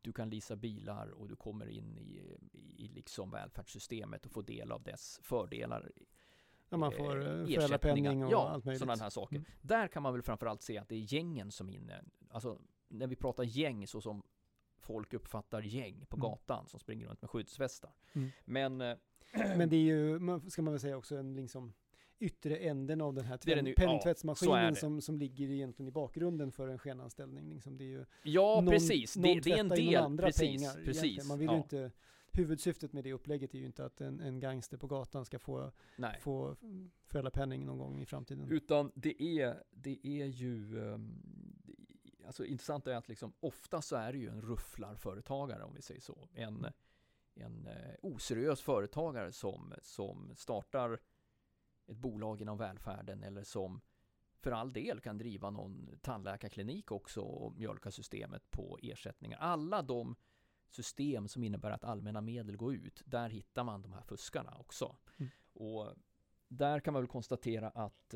du 0.00 0.12
kan 0.12 0.30
leasa 0.30 0.56
bilar 0.56 1.10
och 1.10 1.28
du 1.28 1.36
kommer 1.36 1.68
in 1.68 1.98
i, 1.98 2.38
i 2.52 2.88
liksom 2.88 3.30
välfärdssystemet 3.30 4.26
och 4.26 4.32
får 4.32 4.42
del 4.42 4.72
av 4.72 4.82
dess 4.82 5.20
fördelar. 5.22 5.92
Ja, 6.68 6.76
man 6.76 6.92
får 6.92 7.16
eh, 7.16 7.46
föräldrapenning 7.46 8.24
och 8.24 8.32
ja, 8.32 8.48
allt 8.48 8.64
möjligt. 8.64 8.80
sådana 8.80 9.02
här 9.02 9.10
saker. 9.10 9.36
Mm. 9.36 9.48
Där 9.62 9.88
kan 9.88 10.02
man 10.02 10.12
väl 10.12 10.22
framförallt 10.22 10.62
se 10.62 10.78
att 10.78 10.88
det 10.88 10.94
är 10.94 11.14
gängen 11.14 11.50
som 11.50 11.68
är 11.68 11.74
inne. 11.74 12.04
Alltså 12.30 12.60
när 12.98 13.06
vi 13.06 13.16
pratar 13.16 13.44
gäng 13.44 13.86
så 13.86 14.00
som 14.00 14.22
folk 14.78 15.14
uppfattar 15.14 15.62
gäng 15.62 16.06
på 16.08 16.16
mm. 16.16 16.28
gatan 16.30 16.68
som 16.68 16.80
springer 16.80 17.06
runt 17.06 17.22
med 17.22 17.30
skyddsvästar. 17.30 17.92
Mm. 18.12 18.30
Men, 18.44 18.80
eh, 18.80 18.96
Men 19.56 19.68
det 19.68 19.76
är 19.76 19.80
ju, 19.80 20.20
ska 20.50 20.62
man 20.62 20.72
väl 20.72 20.80
säga 20.80 20.96
också 20.96 21.16
en 21.16 21.34
liksom 21.34 21.72
yttre 22.18 22.56
änden 22.56 23.00
av 23.00 23.14
den 23.14 23.24
här 23.24 23.36
tvätt, 23.36 23.76
penningtvättsmaskinen 23.76 24.64
ja, 24.64 24.74
som, 24.74 25.00
som 25.00 25.18
ligger 25.18 25.50
egentligen 25.50 25.88
i 25.88 25.92
bakgrunden 25.92 26.52
för 26.52 26.68
en 26.68 26.78
skenanställning. 26.78 27.54
Liksom 27.54 27.76
det 27.76 27.84
är 27.84 27.88
ju 27.88 28.04
ja, 28.22 28.60
någon, 28.60 28.66
precis. 28.66 29.16
Någon 29.16 29.22
det, 29.22 29.40
det 29.40 29.52
är 29.52 29.58
en 29.58 29.68
del. 29.68 29.96
Andra 29.96 30.26
precis, 30.26 30.40
pengar, 30.40 30.84
precis. 30.84 31.28
Man 31.28 31.38
vill 31.38 31.48
ja. 31.48 31.56
inte, 31.56 31.90
huvudsyftet 32.32 32.92
med 32.92 33.04
det 33.04 33.12
upplägget 33.12 33.54
är 33.54 33.58
ju 33.58 33.66
inte 33.66 33.84
att 33.84 34.00
en, 34.00 34.20
en 34.20 34.40
gangster 34.40 34.76
på 34.76 34.86
gatan 34.86 35.24
ska 35.24 35.38
få, 35.38 35.72
få 36.20 36.56
föräldrapenning 37.06 37.66
någon 37.66 37.78
gång 37.78 38.00
i 38.00 38.06
framtiden. 38.06 38.50
Utan 38.50 38.92
det 38.94 39.22
är, 39.22 39.62
det 39.70 39.98
är 40.06 40.26
ju, 40.26 40.78
um, 40.78 41.22
alltså 42.26 42.44
intressant 42.44 42.86
är 42.86 42.94
att 42.94 43.08
liksom 43.08 43.32
ofta 43.40 43.82
så 43.82 43.96
är 43.96 44.12
det 44.12 44.18
ju 44.18 44.28
en 44.28 44.42
rufflarföretagare 44.42 45.64
om 45.64 45.74
vi 45.74 45.82
säger 45.82 46.00
så. 46.00 46.28
En, 46.32 46.66
en 47.34 47.66
uh, 47.66 47.94
oseriös 48.02 48.60
företagare 48.60 49.32
som, 49.32 49.74
som 49.82 50.32
startar 50.36 51.00
ett 51.86 51.96
bolag 51.96 52.40
inom 52.40 52.58
välfärden 52.58 53.22
eller 53.22 53.42
som 53.42 53.80
för 54.44 54.50
all 54.50 54.72
del 54.72 55.00
kan 55.00 55.18
driva 55.18 55.50
någon 55.50 55.98
tandläkarklinik 56.02 56.92
också 56.92 57.20
och 57.20 57.56
mjölka 57.56 57.90
systemet 57.90 58.50
på 58.50 58.78
ersättningar. 58.82 59.38
Alla 59.38 59.82
de 59.82 60.16
system 60.68 61.28
som 61.28 61.44
innebär 61.44 61.70
att 61.70 61.84
allmänna 61.84 62.20
medel 62.20 62.56
går 62.56 62.74
ut, 62.74 63.02
där 63.06 63.28
hittar 63.28 63.64
man 63.64 63.82
de 63.82 63.92
här 63.92 64.02
fuskarna 64.02 64.56
också. 64.58 64.96
Mm. 65.16 65.30
Och 65.52 65.94
där 66.48 66.80
kan 66.80 66.92
man 66.92 67.02
väl 67.02 67.08
konstatera 67.08 67.70
att 67.70 68.14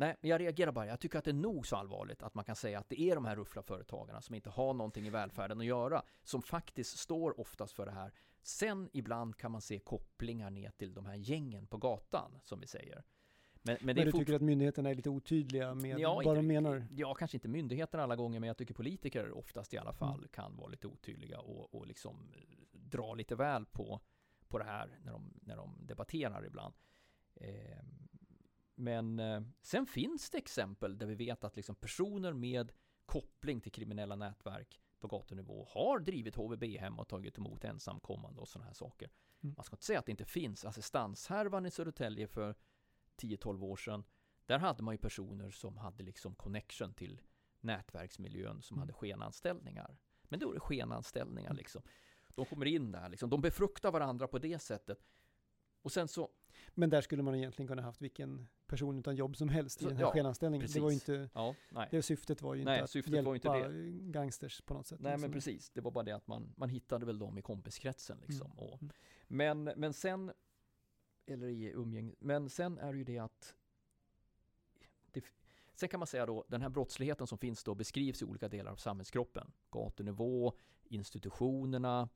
eh, 0.00 0.06
Nej, 0.06 0.16
jag 0.20 0.40
reagerar 0.40 0.72
bara. 0.72 0.86
Jag 0.86 1.00
tycker 1.00 1.18
att 1.18 1.24
det 1.24 1.30
är 1.30 1.32
nog 1.32 1.66
så 1.66 1.76
allvarligt 1.76 2.22
att 2.22 2.34
man 2.34 2.44
kan 2.44 2.56
säga 2.56 2.78
att 2.78 2.88
det 2.88 3.00
är 3.00 3.14
de 3.14 3.24
här 3.24 3.36
ruffla 3.36 3.62
företagarna 3.62 4.22
som 4.22 4.34
inte 4.34 4.50
har 4.50 4.74
någonting 4.74 5.06
i 5.06 5.10
välfärden 5.10 5.60
att 5.60 5.66
göra, 5.66 6.02
som 6.22 6.42
faktiskt 6.42 6.98
står 6.98 7.40
oftast 7.40 7.72
för 7.72 7.86
det 7.86 7.92
här. 7.92 8.12
Sen 8.42 8.88
ibland 8.92 9.36
kan 9.36 9.52
man 9.52 9.60
se 9.60 9.78
kopplingar 9.78 10.50
ner 10.50 10.70
till 10.70 10.94
de 10.94 11.06
här 11.06 11.16
gängen 11.16 11.66
på 11.66 11.76
gatan, 11.76 12.40
som 12.42 12.60
vi 12.60 12.66
säger. 12.66 13.04
Men, 13.62 13.76
men, 13.80 13.96
men 13.96 14.06
du 14.06 14.12
tycker 14.12 14.34
att 14.34 14.42
myndigheterna 14.42 14.90
är 14.90 14.94
lite 14.94 15.10
otydliga 15.10 15.74
med 15.74 15.98
ja, 16.00 16.14
vad 16.14 16.24
inte, 16.24 16.34
de 16.34 16.46
menar? 16.46 16.86
Ja, 16.90 17.14
kanske 17.14 17.36
inte 17.36 17.48
myndigheterna 17.48 18.02
alla 18.02 18.16
gånger, 18.16 18.40
men 18.40 18.46
jag 18.46 18.56
tycker 18.56 18.74
politiker 18.74 19.38
oftast 19.38 19.74
i 19.74 19.78
alla 19.78 19.92
fall 19.92 20.18
mm. 20.18 20.28
kan 20.28 20.56
vara 20.56 20.68
lite 20.68 20.86
otydliga 20.86 21.38
och, 21.38 21.74
och 21.74 21.86
liksom 21.86 22.32
dra 22.72 23.14
lite 23.14 23.34
väl 23.34 23.66
på, 23.66 24.00
på 24.48 24.58
det 24.58 24.64
här 24.64 24.98
när 25.04 25.12
de, 25.12 25.40
när 25.40 25.56
de 25.56 25.86
debatterar 25.86 26.46
ibland. 26.46 26.74
Eh, 27.34 27.78
men 28.80 29.18
eh, 29.18 29.42
sen 29.62 29.86
finns 29.86 30.30
det 30.30 30.38
exempel 30.38 30.98
där 30.98 31.06
vi 31.06 31.14
vet 31.14 31.44
att 31.44 31.56
liksom 31.56 31.74
personer 31.74 32.32
med 32.32 32.72
koppling 33.06 33.60
till 33.60 33.72
kriminella 33.72 34.16
nätverk 34.16 34.80
på 35.00 35.08
gatunivå 35.08 35.66
har 35.70 35.98
drivit 35.98 36.34
HVB 36.34 36.64
hem 36.64 36.98
och 36.98 37.08
tagit 37.08 37.38
emot 37.38 37.64
ensamkommande 37.64 38.40
och 38.40 38.48
sådana 38.48 38.66
här 38.66 38.74
saker. 38.74 39.10
Mm. 39.40 39.54
Man 39.56 39.64
ska 39.64 39.74
inte 39.74 39.84
säga 39.84 39.98
att 39.98 40.06
det 40.06 40.10
inte 40.10 40.24
finns. 40.24 40.64
Assistanshärvan 40.64 41.66
i 41.66 41.70
Södertälje 41.70 42.26
för 42.26 42.54
10-12 43.16 43.62
år 43.64 43.76
sedan, 43.76 44.04
där 44.46 44.58
hade 44.58 44.82
man 44.82 44.94
ju 44.94 44.98
personer 44.98 45.50
som 45.50 45.76
hade 45.76 46.02
liksom 46.02 46.34
connection 46.34 46.94
till 46.94 47.20
nätverksmiljön 47.60 48.62
som 48.62 48.74
mm. 48.74 48.80
hade 48.80 48.92
skenanställningar. 48.92 49.98
Men 50.22 50.40
då 50.40 50.50
är 50.50 50.54
det 50.54 50.60
skenanställningar 50.60 51.50
mm. 51.50 51.56
liksom. 51.56 51.82
De 52.28 52.46
kommer 52.46 52.66
in 52.66 52.92
där 52.92 53.08
liksom, 53.08 53.30
de 53.30 53.40
befruktar 53.40 53.92
varandra 53.92 54.28
på 54.28 54.38
det 54.38 54.58
sättet. 54.58 55.04
Och 55.82 55.92
sen 55.92 56.08
så 56.08 56.30
men 56.74 56.90
där 56.90 57.00
skulle 57.00 57.22
man 57.22 57.34
egentligen 57.34 57.68
kunna 57.68 57.82
haft 57.82 58.02
vilken 58.02 58.48
person 58.66 58.98
utan 58.98 59.16
jobb 59.16 59.36
som 59.36 59.48
helst 59.48 59.82
i 59.82 59.84
den 59.84 59.96
här 59.96 60.04
ja, 60.04 60.12
skenanställningen. 60.12 60.68
Det 60.72 60.80
var 60.80 60.90
inte, 60.90 61.28
ja, 61.34 61.54
det 61.90 62.02
syftet 62.02 62.42
var 62.42 62.54
ju 62.54 62.60
inte 62.60 62.72
nej, 62.72 62.80
att 62.80 62.94
hjälpa 62.94 63.34
inte 63.34 64.10
gangsters 64.10 64.60
på 64.60 64.74
något 64.74 64.86
sätt. 64.86 65.00
Nej, 65.00 65.18
men 65.18 65.32
precis. 65.32 65.70
Det 65.70 65.80
var 65.80 65.90
bara 65.90 66.04
det 66.04 66.12
att 66.12 66.26
man, 66.26 66.52
man 66.56 66.68
hittade 66.68 67.06
väl 67.06 67.18
dem 67.18 67.38
i 67.38 67.42
kompiskretsen 67.42 68.18
liksom. 68.26 68.46
Mm. 68.46 68.58
Och, 68.58 68.82
mm. 68.82 68.92
men, 69.28 69.64
men 69.76 69.92
sen, 69.92 70.32
eller 71.26 71.46
i 71.46 71.72
umgäng, 71.72 72.14
men 72.18 72.50
sen 72.50 72.78
är 72.78 72.92
det 72.92 72.98
ju 72.98 73.04
det 73.04 73.18
att 73.18 73.54
det, 75.12 75.24
Sen 75.74 75.88
kan 75.88 76.00
man 76.00 76.06
säga 76.06 76.26
då, 76.26 76.44
den 76.48 76.62
här 76.62 76.68
brottsligheten 76.68 77.26
som 77.26 77.38
finns 77.38 77.64
då 77.64 77.74
beskrivs 77.74 78.22
i 78.22 78.24
olika 78.24 78.48
delar 78.48 78.72
av 78.72 78.76
samhällskroppen. 78.76 79.52
Gatunivå, 79.70 80.52
institutionerna, 80.84 82.08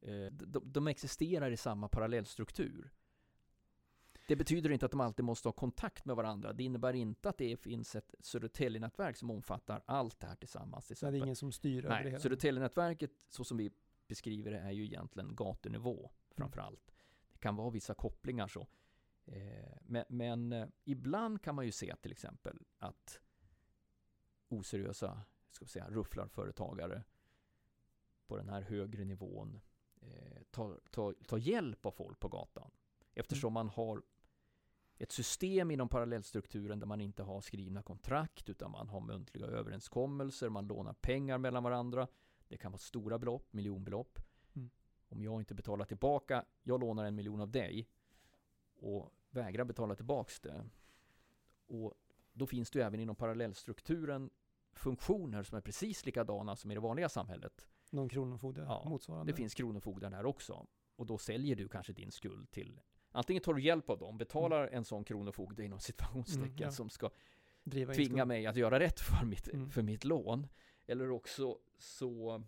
eh, 0.00 0.26
de, 0.32 0.72
de 0.72 0.86
existerar 0.86 1.50
i 1.50 1.56
samma 1.56 1.88
parallellstruktur. 1.88 2.92
Det 4.26 4.36
betyder 4.36 4.70
inte 4.70 4.86
att 4.86 4.92
de 4.92 5.00
alltid 5.00 5.24
måste 5.24 5.48
ha 5.48 5.52
kontakt 5.52 6.04
med 6.04 6.16
varandra. 6.16 6.52
Det 6.52 6.64
innebär 6.64 6.92
inte 6.92 7.28
att 7.28 7.38
det 7.38 7.56
finns 7.56 7.96
ett 7.96 8.14
Södertälje-nätverk 8.20 9.16
som 9.16 9.30
omfattar 9.30 9.82
allt 9.86 10.20
det 10.20 10.26
här 10.26 10.34
tillsammans. 10.34 10.86
Till 10.86 10.96
det 11.00 11.06
är 11.06 11.14
ingen 11.14 11.36
som 11.36 11.52
styr 11.52 11.82
Nej, 11.82 11.92
över 11.92 12.04
det 12.04 12.10
hela? 12.10 12.20
Södertälje-nätverket, 12.20 13.10
så 13.28 13.44
som 13.44 13.56
vi 13.56 13.70
beskriver 14.08 14.50
det, 14.50 14.58
är 14.58 14.70
ju 14.70 14.84
egentligen 14.84 15.36
gatunivå 15.36 16.10
framför 16.30 16.58
mm. 16.58 16.66
allt. 16.66 16.92
Det 17.32 17.38
kan 17.38 17.56
vara 17.56 17.70
vissa 17.70 17.94
kopplingar 17.94 18.48
så. 18.48 18.66
Eh, 19.24 19.78
men, 19.82 20.04
men 20.08 20.52
eh, 20.52 20.68
ibland 20.84 21.42
kan 21.42 21.54
man 21.54 21.64
ju 21.64 21.72
se 21.72 21.96
till 21.96 22.12
exempel 22.12 22.58
att 22.78 23.20
oseriösa 24.48 25.22
ska 25.50 25.64
vi 25.64 25.68
säga, 25.68 25.90
rufflarföretagare 25.90 27.02
på 28.26 28.36
den 28.36 28.48
här 28.48 28.62
högre 28.62 29.04
nivån 29.04 29.60
eh, 30.00 30.42
tar, 30.50 30.80
tar, 30.90 31.12
tar 31.12 31.38
hjälp 31.38 31.86
av 31.86 31.90
folk 31.90 32.20
på 32.20 32.28
gatan. 32.28 32.70
Eftersom 33.14 33.48
mm. 33.48 33.54
man 33.54 33.68
har 33.68 34.02
ett 34.98 35.12
system 35.12 35.70
inom 35.70 35.88
parallellstrukturen 35.88 36.80
där 36.80 36.86
man 36.86 37.00
inte 37.00 37.22
har 37.22 37.40
skrivna 37.40 37.82
kontrakt 37.82 38.48
utan 38.48 38.70
man 38.70 38.88
har 38.88 39.00
muntliga 39.00 39.46
överenskommelser, 39.46 40.48
man 40.48 40.66
lånar 40.66 40.92
pengar 40.92 41.38
mellan 41.38 41.62
varandra. 41.62 42.08
Det 42.48 42.56
kan 42.56 42.72
vara 42.72 42.78
stora 42.78 43.18
belopp, 43.18 43.52
miljonbelopp. 43.52 44.18
Mm. 44.56 44.70
Om 45.08 45.22
jag 45.22 45.40
inte 45.40 45.54
betalar 45.54 45.84
tillbaka, 45.84 46.44
jag 46.62 46.80
lånar 46.80 47.04
en 47.04 47.14
miljon 47.14 47.40
av 47.40 47.50
dig 47.50 47.88
och 48.80 49.10
vägrar 49.30 49.64
betala 49.64 49.94
tillbaks 49.94 50.40
det. 50.40 50.68
Och 51.66 51.94
då 52.32 52.46
finns 52.46 52.70
det 52.70 52.82
även 52.82 53.00
inom 53.00 53.16
parallellstrukturen 53.16 54.30
funktioner 54.72 55.42
som 55.42 55.56
är 55.56 55.60
precis 55.60 56.06
likadana 56.06 56.56
som 56.56 56.70
i 56.70 56.74
det 56.74 56.80
vanliga 56.80 57.08
samhället. 57.08 57.66
Någon 57.90 58.08
kronofogde 58.08 58.60
ja, 58.60 58.84
motsvarande? 58.88 59.32
Det 59.32 59.36
finns 59.36 59.54
kronofogdar 59.54 60.10
där 60.10 60.26
också. 60.26 60.66
Och 60.96 61.06
då 61.06 61.18
säljer 61.18 61.56
du 61.56 61.68
kanske 61.68 61.92
din 61.92 62.10
skuld 62.10 62.50
till 62.50 62.80
Antingen 63.16 63.42
tar 63.42 63.54
du 63.54 63.62
hjälp 63.62 63.90
av 63.90 63.98
dem, 63.98 64.18
betalar 64.18 64.62
mm. 64.62 64.74
en 64.74 64.84
sån 64.84 65.04
kronofogde 65.04 65.64
inom 65.64 65.80
situationstecken 65.80 66.50
mm, 66.50 66.62
ja. 66.62 66.70
som 66.70 66.90
ska 66.90 67.10
Driva 67.64 67.94
tvinga 67.94 68.24
mig 68.24 68.46
att 68.46 68.56
göra 68.56 68.80
rätt 68.80 69.00
för 69.00 69.26
mitt, 69.26 69.48
mm. 69.48 69.70
för 69.70 69.82
mitt 69.82 70.04
lån. 70.04 70.48
Eller 70.86 71.10
också 71.10 71.58
så 71.78 72.42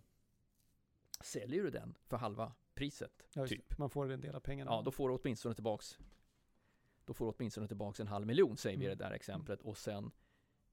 säljer 1.21 1.63
du 1.63 1.69
den 1.69 1.97
för 2.07 2.17
halva 2.17 2.53
priset. 2.73 3.27
Ja, 3.33 3.47
typ. 3.47 3.77
Man 3.77 3.89
får 3.89 4.11
en 4.11 4.21
del 4.21 4.35
av 4.35 4.39
pengarna. 4.39 4.71
Ja, 4.71 4.81
då 4.85 4.91
får 4.91 5.09
du 5.09 5.15
åtminstone 5.15 5.55
tillbaks 5.55 5.99
då 7.09 7.13
får 7.13 7.25
du 7.25 7.31
åtminstone 7.37 7.67
tillbaks 7.67 7.99
en 7.99 8.07
halv 8.07 8.27
miljon, 8.27 8.57
säger 8.57 8.77
vi 8.77 8.83
i 8.83 8.87
mm. 8.87 8.97
det 8.97 9.03
där 9.05 9.11
exemplet. 9.11 9.61
Och 9.61 9.77
sen 9.77 10.11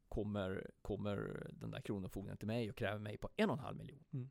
kommer, 0.09 0.71
kommer 0.83 1.47
den 1.51 1.71
där 1.71 1.81
kronofogden 1.81 2.37
till 2.37 2.47
mig 2.47 2.71
och 2.71 2.77
kräver 2.77 2.99
mig 2.99 3.17
på 3.17 3.29
en 3.37 3.51
och 3.51 3.57
en 3.57 3.65
halv 3.65 3.77
miljon. 3.77 4.05
Mm. 4.13 4.31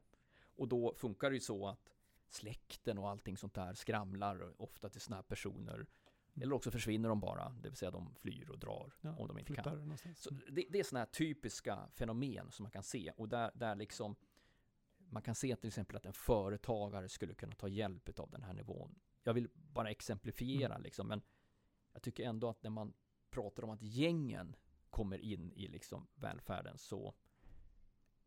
Och 0.55 0.67
då 0.67 0.93
funkar 0.95 1.29
det 1.29 1.35
ju 1.35 1.39
så 1.39 1.67
att 1.67 1.94
släkten 2.29 2.97
och 2.97 3.09
allting 3.09 3.37
sånt 3.37 3.53
där 3.53 3.73
skramlar 3.73 4.61
ofta 4.61 4.89
till 4.89 5.01
sådana 5.01 5.15
här 5.15 5.23
personer. 5.23 5.75
Mm. 5.75 5.87
Eller 6.41 6.55
också 6.55 6.71
försvinner 6.71 7.09
de 7.09 7.19
bara, 7.19 7.49
det 7.49 7.69
vill 7.69 7.77
säga 7.77 7.91
de 7.91 8.15
flyr 8.15 8.49
och 8.49 8.59
drar 8.59 8.93
ja, 9.01 9.15
om 9.15 9.27
de 9.27 9.39
inte 9.39 9.53
kan. 9.53 9.97
Så 10.15 10.29
det, 10.29 10.65
det, 10.69 10.79
är 10.79 10.83
sådana 10.83 10.99
här 11.05 11.11
typiska 11.11 11.89
fenomen 11.93 12.51
som 12.51 12.63
man 12.63 12.71
kan 12.71 12.83
se 12.83 13.11
och 13.17 13.29
där, 13.29 13.51
där 13.55 13.75
liksom 13.75 14.15
man 14.97 15.21
kan 15.21 15.35
se 15.35 15.55
till 15.55 15.67
exempel 15.67 15.95
att 15.97 16.05
en 16.05 16.13
företagare 16.13 17.09
skulle 17.09 17.33
kunna 17.33 17.55
ta 17.55 17.67
hjälp 17.67 18.19
av 18.19 18.31
den 18.31 18.43
här 18.43 18.53
nivån. 18.53 18.99
Jag 19.23 19.33
vill 19.33 19.49
bara 19.53 19.89
exemplifiera 19.89 20.73
mm. 20.73 20.83
liksom, 20.83 21.07
men 21.07 21.21
jag 21.93 22.01
tycker 22.01 22.23
ändå 22.23 22.49
att 22.49 22.63
när 22.63 22.69
man 22.69 22.93
pratar 23.29 23.63
om 23.63 23.69
att 23.69 23.81
gängen 23.81 24.55
kommer 24.89 25.17
in 25.17 25.51
i 25.51 25.67
liksom 25.67 26.07
välfärden 26.15 26.77
så 26.77 27.15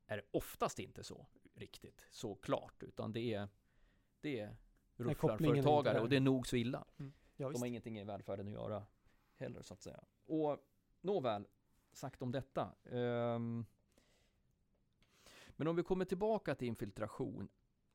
är 0.07 0.17
det 0.17 0.23
oftast 0.31 0.78
inte 0.78 1.05
så 1.05 1.26
riktigt 1.55 2.07
så 2.11 2.35
klart, 2.35 2.83
utan 2.83 3.12
det 3.12 3.35
är 3.35 3.49
det 4.21 4.41
är 4.41 4.57
rufflarföretagare 4.97 6.01
och 6.01 6.09
det 6.09 6.17
är 6.17 6.21
nog 6.21 6.47
så 6.47 6.57
illa. 6.57 6.85
Mm. 6.99 7.13
Ja, 7.37 7.51
De 7.51 7.59
har 7.59 7.67
ingenting 7.67 7.99
i 7.99 8.05
välfärden 8.05 8.47
att 8.47 8.53
göra 8.53 8.87
heller 9.35 9.63
så 9.63 9.75
att 9.75 9.83
säga. 9.83 10.01
Och 10.27 10.59
nåväl, 11.01 11.47
sagt 11.93 12.23
om 12.23 12.33
detta. 12.33 12.75
Um, 12.83 13.67
men 15.49 15.69
om 15.69 15.77
vi 15.77 15.83
kommer 15.83 16.05
tillbaka 16.05 16.55
till 16.55 16.69
infiltration. 16.69 17.49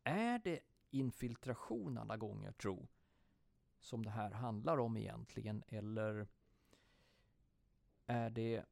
Är 0.03 0.39
det 0.39 0.59
infiltration 0.91 1.97
alla 1.97 2.17
gånger, 2.17 2.51
tro, 2.51 2.87
som 3.79 4.05
det 4.05 4.11
här 4.11 4.31
handlar 4.31 4.77
om 4.77 4.97
egentligen? 4.97 5.63
Eller 5.67 6.27
är 8.05 8.29
det 8.29 8.65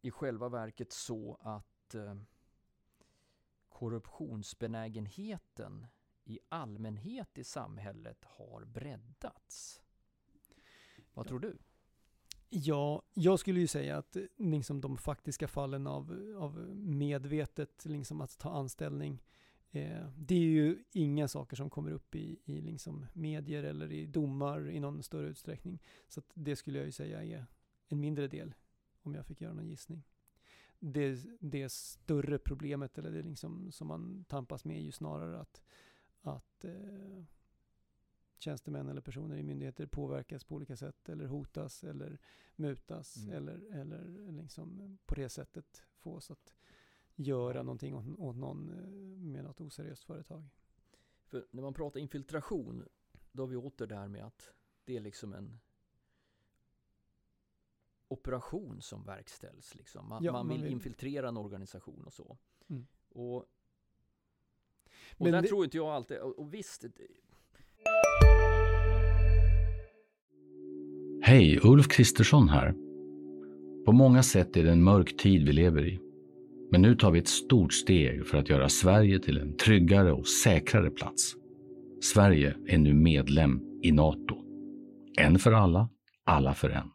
i 0.00 0.10
själva 0.10 0.48
verket 0.48 0.92
så 0.92 1.38
att 1.40 1.94
eh, 1.94 2.14
korruptionsbenägenheten 3.68 5.86
i 6.28 6.38
allmänhet 6.48 7.38
i 7.38 7.44
samhället 7.44 8.24
har 8.24 8.64
breddats. 8.64 9.82
Vad 11.14 11.26
tror 11.26 11.40
du? 11.40 11.58
Ja, 12.50 13.02
jag 13.14 13.38
skulle 13.38 13.60
ju 13.60 13.66
säga 13.66 13.96
att 13.96 14.16
liksom 14.36 14.80
de 14.80 14.96
faktiska 14.96 15.48
fallen 15.48 15.86
av, 15.86 16.34
av 16.38 16.58
medvetet 16.76 17.84
liksom 17.84 18.20
att 18.20 18.38
ta 18.38 18.50
anställning, 18.50 19.22
eh, 19.70 20.08
det 20.16 20.34
är 20.34 20.38
ju 20.38 20.84
inga 20.92 21.28
saker 21.28 21.56
som 21.56 21.70
kommer 21.70 21.90
upp 21.90 22.14
i, 22.14 22.38
i 22.44 22.60
liksom 22.60 23.06
medier 23.12 23.62
eller 23.62 23.92
i 23.92 24.06
domar 24.06 24.70
i 24.70 24.80
någon 24.80 25.02
större 25.02 25.28
utsträckning. 25.28 25.82
Så 26.08 26.22
det 26.34 26.56
skulle 26.56 26.78
jag 26.78 26.86
ju 26.86 26.92
säga 26.92 27.24
är 27.24 27.46
en 27.88 28.00
mindre 28.00 28.28
del, 28.28 28.54
om 29.02 29.14
jag 29.14 29.26
fick 29.26 29.40
göra 29.40 29.52
någon 29.52 29.68
gissning. 29.68 30.02
Det, 30.78 31.18
det 31.40 31.72
större 31.72 32.38
problemet, 32.38 32.98
eller 32.98 33.10
det 33.10 33.22
liksom 33.22 33.72
som 33.72 33.86
man 33.86 34.24
tampas 34.28 34.64
med, 34.64 34.76
är 34.76 34.82
ju 34.82 34.92
snarare 34.92 35.40
att 35.40 35.62
att 36.20 36.64
eh, 36.64 37.24
tjänstemän 38.38 38.88
eller 38.88 39.00
personer 39.00 39.36
i 39.36 39.42
myndigheter 39.42 39.86
påverkas 39.86 40.44
på 40.44 40.54
olika 40.54 40.76
sätt 40.76 41.08
eller 41.08 41.26
hotas 41.26 41.84
eller 41.84 42.18
mutas 42.56 43.16
mm. 43.16 43.36
eller, 43.36 43.80
eller 43.80 44.32
liksom 44.32 44.98
på 45.06 45.14
det 45.14 45.28
sättet 45.28 45.84
fås 45.96 46.30
att 46.30 46.54
göra 47.14 47.62
någonting 47.62 47.94
åt, 47.94 48.18
åt 48.18 48.36
någon 48.36 48.70
eh, 48.70 49.18
med 49.18 49.44
något 49.44 49.60
oseriöst 49.60 50.04
företag. 50.04 50.48
För 51.24 51.46
när 51.50 51.62
man 51.62 51.74
pratar 51.74 52.00
infiltration, 52.00 52.84
då 53.32 53.42
har 53.42 53.48
vi 53.48 53.56
åter 53.56 53.86
där 53.86 54.08
med 54.08 54.24
att 54.24 54.52
det 54.84 54.96
är 54.96 55.00
liksom 55.00 55.34
en 55.34 55.60
operation 58.08 58.82
som 58.82 59.04
verkställs. 59.04 59.74
Liksom. 59.74 60.08
Man, 60.08 60.24
ja, 60.24 60.32
man 60.32 60.48
vill, 60.48 60.62
vill 60.62 60.72
infiltrera 60.72 61.28
en 61.28 61.36
organisation 61.36 62.04
och 62.04 62.12
så. 62.12 62.38
Mm. 62.68 62.86
Och 63.08 63.46
och 65.16 65.24
Men 65.24 65.32
där 65.32 65.42
det... 65.42 65.48
tror 65.48 65.64
inte 65.64 65.76
jag 65.76 65.88
alltid, 65.88 66.18
och, 66.18 66.38
och 66.38 66.54
visst. 66.54 66.84
Hej, 71.22 71.60
Ulf 71.62 71.88
Kristersson 71.88 72.48
här. 72.48 72.74
På 73.84 73.92
många 73.92 74.22
sätt 74.22 74.56
är 74.56 74.64
det 74.64 74.70
en 74.70 74.82
mörk 74.82 75.16
tid 75.16 75.46
vi 75.46 75.52
lever 75.52 75.86
i. 75.86 76.00
Men 76.70 76.82
nu 76.82 76.94
tar 76.94 77.10
vi 77.10 77.18
ett 77.18 77.28
stort 77.28 77.72
steg 77.72 78.26
för 78.26 78.38
att 78.38 78.48
göra 78.48 78.68
Sverige 78.68 79.18
till 79.18 79.38
en 79.38 79.56
tryggare 79.56 80.12
och 80.12 80.28
säkrare 80.28 80.90
plats. 80.90 81.34
Sverige 82.02 82.54
är 82.66 82.78
nu 82.78 82.94
medlem 82.94 83.60
i 83.82 83.92
Nato. 83.92 84.36
En 85.18 85.38
för 85.38 85.52
alla, 85.52 85.88
alla 86.24 86.54
för 86.54 86.70
en. 86.70 86.90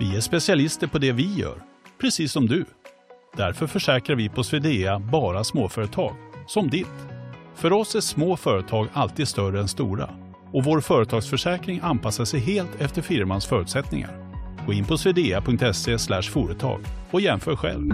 Vi 0.00 0.16
är 0.16 0.20
specialister 0.20 0.86
på 0.86 0.98
det 0.98 1.12
vi 1.12 1.34
gör, 1.34 1.62
precis 2.00 2.32
som 2.32 2.46
du. 2.46 2.64
Därför 3.36 3.66
försäkrar 3.66 4.16
vi 4.16 4.28
på 4.28 4.44
Swedea 4.44 4.98
bara 4.98 5.44
småföretag, 5.44 6.14
som 6.46 6.68
ditt. 6.68 7.13
För 7.54 7.72
oss 7.72 7.94
är 7.94 8.00
små 8.00 8.36
företag 8.36 8.88
alltid 8.92 9.28
större 9.28 9.60
än 9.60 9.68
stora 9.68 10.10
och 10.52 10.64
vår 10.64 10.80
företagsförsäkring 10.80 11.80
anpassar 11.82 12.24
sig 12.24 12.40
helt 12.40 12.80
efter 12.80 13.02
firmans 13.02 13.46
förutsättningar. 13.46 14.34
Gå 14.66 14.72
in 14.72 14.84
på 14.84 14.98
swedea.se 14.98 15.98
företag 16.22 16.80
och 17.12 17.20
jämför 17.20 17.56
själv. 17.56 17.88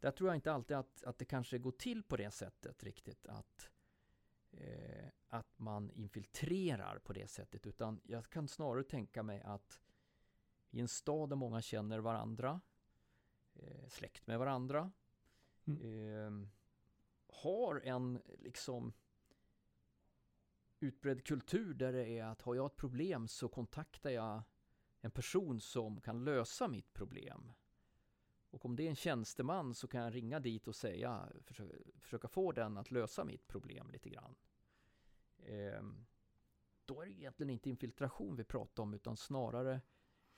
Där 0.00 0.10
tror 0.10 0.28
jag 0.28 0.36
inte 0.36 0.52
alltid 0.52 0.76
att, 0.76 1.04
att 1.04 1.18
det 1.18 1.24
kanske 1.24 1.58
går 1.58 1.72
till 1.72 2.02
på 2.02 2.16
det 2.16 2.30
sättet 2.30 2.84
riktigt 2.84 3.26
att, 3.26 3.70
eh, 4.52 5.08
att 5.28 5.58
man 5.58 5.90
infiltrerar 5.90 6.98
på 6.98 7.12
det 7.12 7.30
sättet 7.30 7.66
utan 7.66 8.00
jag 8.04 8.30
kan 8.30 8.48
snarare 8.48 8.84
tänka 8.84 9.22
mig 9.22 9.42
att 9.44 9.80
i 10.70 10.80
en 10.80 10.88
stad 10.88 11.28
där 11.28 11.36
många 11.36 11.62
känner 11.62 11.98
varandra, 11.98 12.60
eh, 13.54 13.88
släkt 13.88 14.26
med 14.26 14.38
varandra, 14.38 14.90
mm. 15.66 15.80
eh, 15.82 16.48
har 17.28 17.80
en 17.84 18.22
liksom 18.38 18.92
utbredd 20.80 21.24
kultur 21.24 21.74
där 21.74 21.92
det 21.92 22.18
är 22.18 22.24
att 22.24 22.42
har 22.42 22.54
jag 22.54 22.66
ett 22.66 22.76
problem 22.76 23.28
så 23.28 23.48
kontaktar 23.48 24.10
jag 24.10 24.42
en 25.00 25.10
person 25.10 25.60
som 25.60 26.00
kan 26.00 26.24
lösa 26.24 26.68
mitt 26.68 26.92
problem. 26.92 27.52
Och 28.50 28.64
om 28.64 28.76
det 28.76 28.82
är 28.82 28.88
en 28.88 28.96
tjänsteman 28.96 29.74
så 29.74 29.88
kan 29.88 30.00
jag 30.00 30.14
ringa 30.14 30.40
dit 30.40 30.68
och 30.68 30.76
säga, 30.76 31.28
försöka, 31.44 31.74
försöka 32.00 32.28
få 32.28 32.52
den 32.52 32.76
att 32.76 32.90
lösa 32.90 33.24
mitt 33.24 33.46
problem 33.46 33.90
lite 33.90 34.08
grann. 34.08 34.34
Eh, 35.38 35.82
då 36.84 37.00
är 37.00 37.06
det 37.06 37.12
egentligen 37.12 37.50
inte 37.50 37.70
infiltration 37.70 38.36
vi 38.36 38.44
pratar 38.44 38.82
om 38.82 38.94
utan 38.94 39.16
snarare 39.16 39.80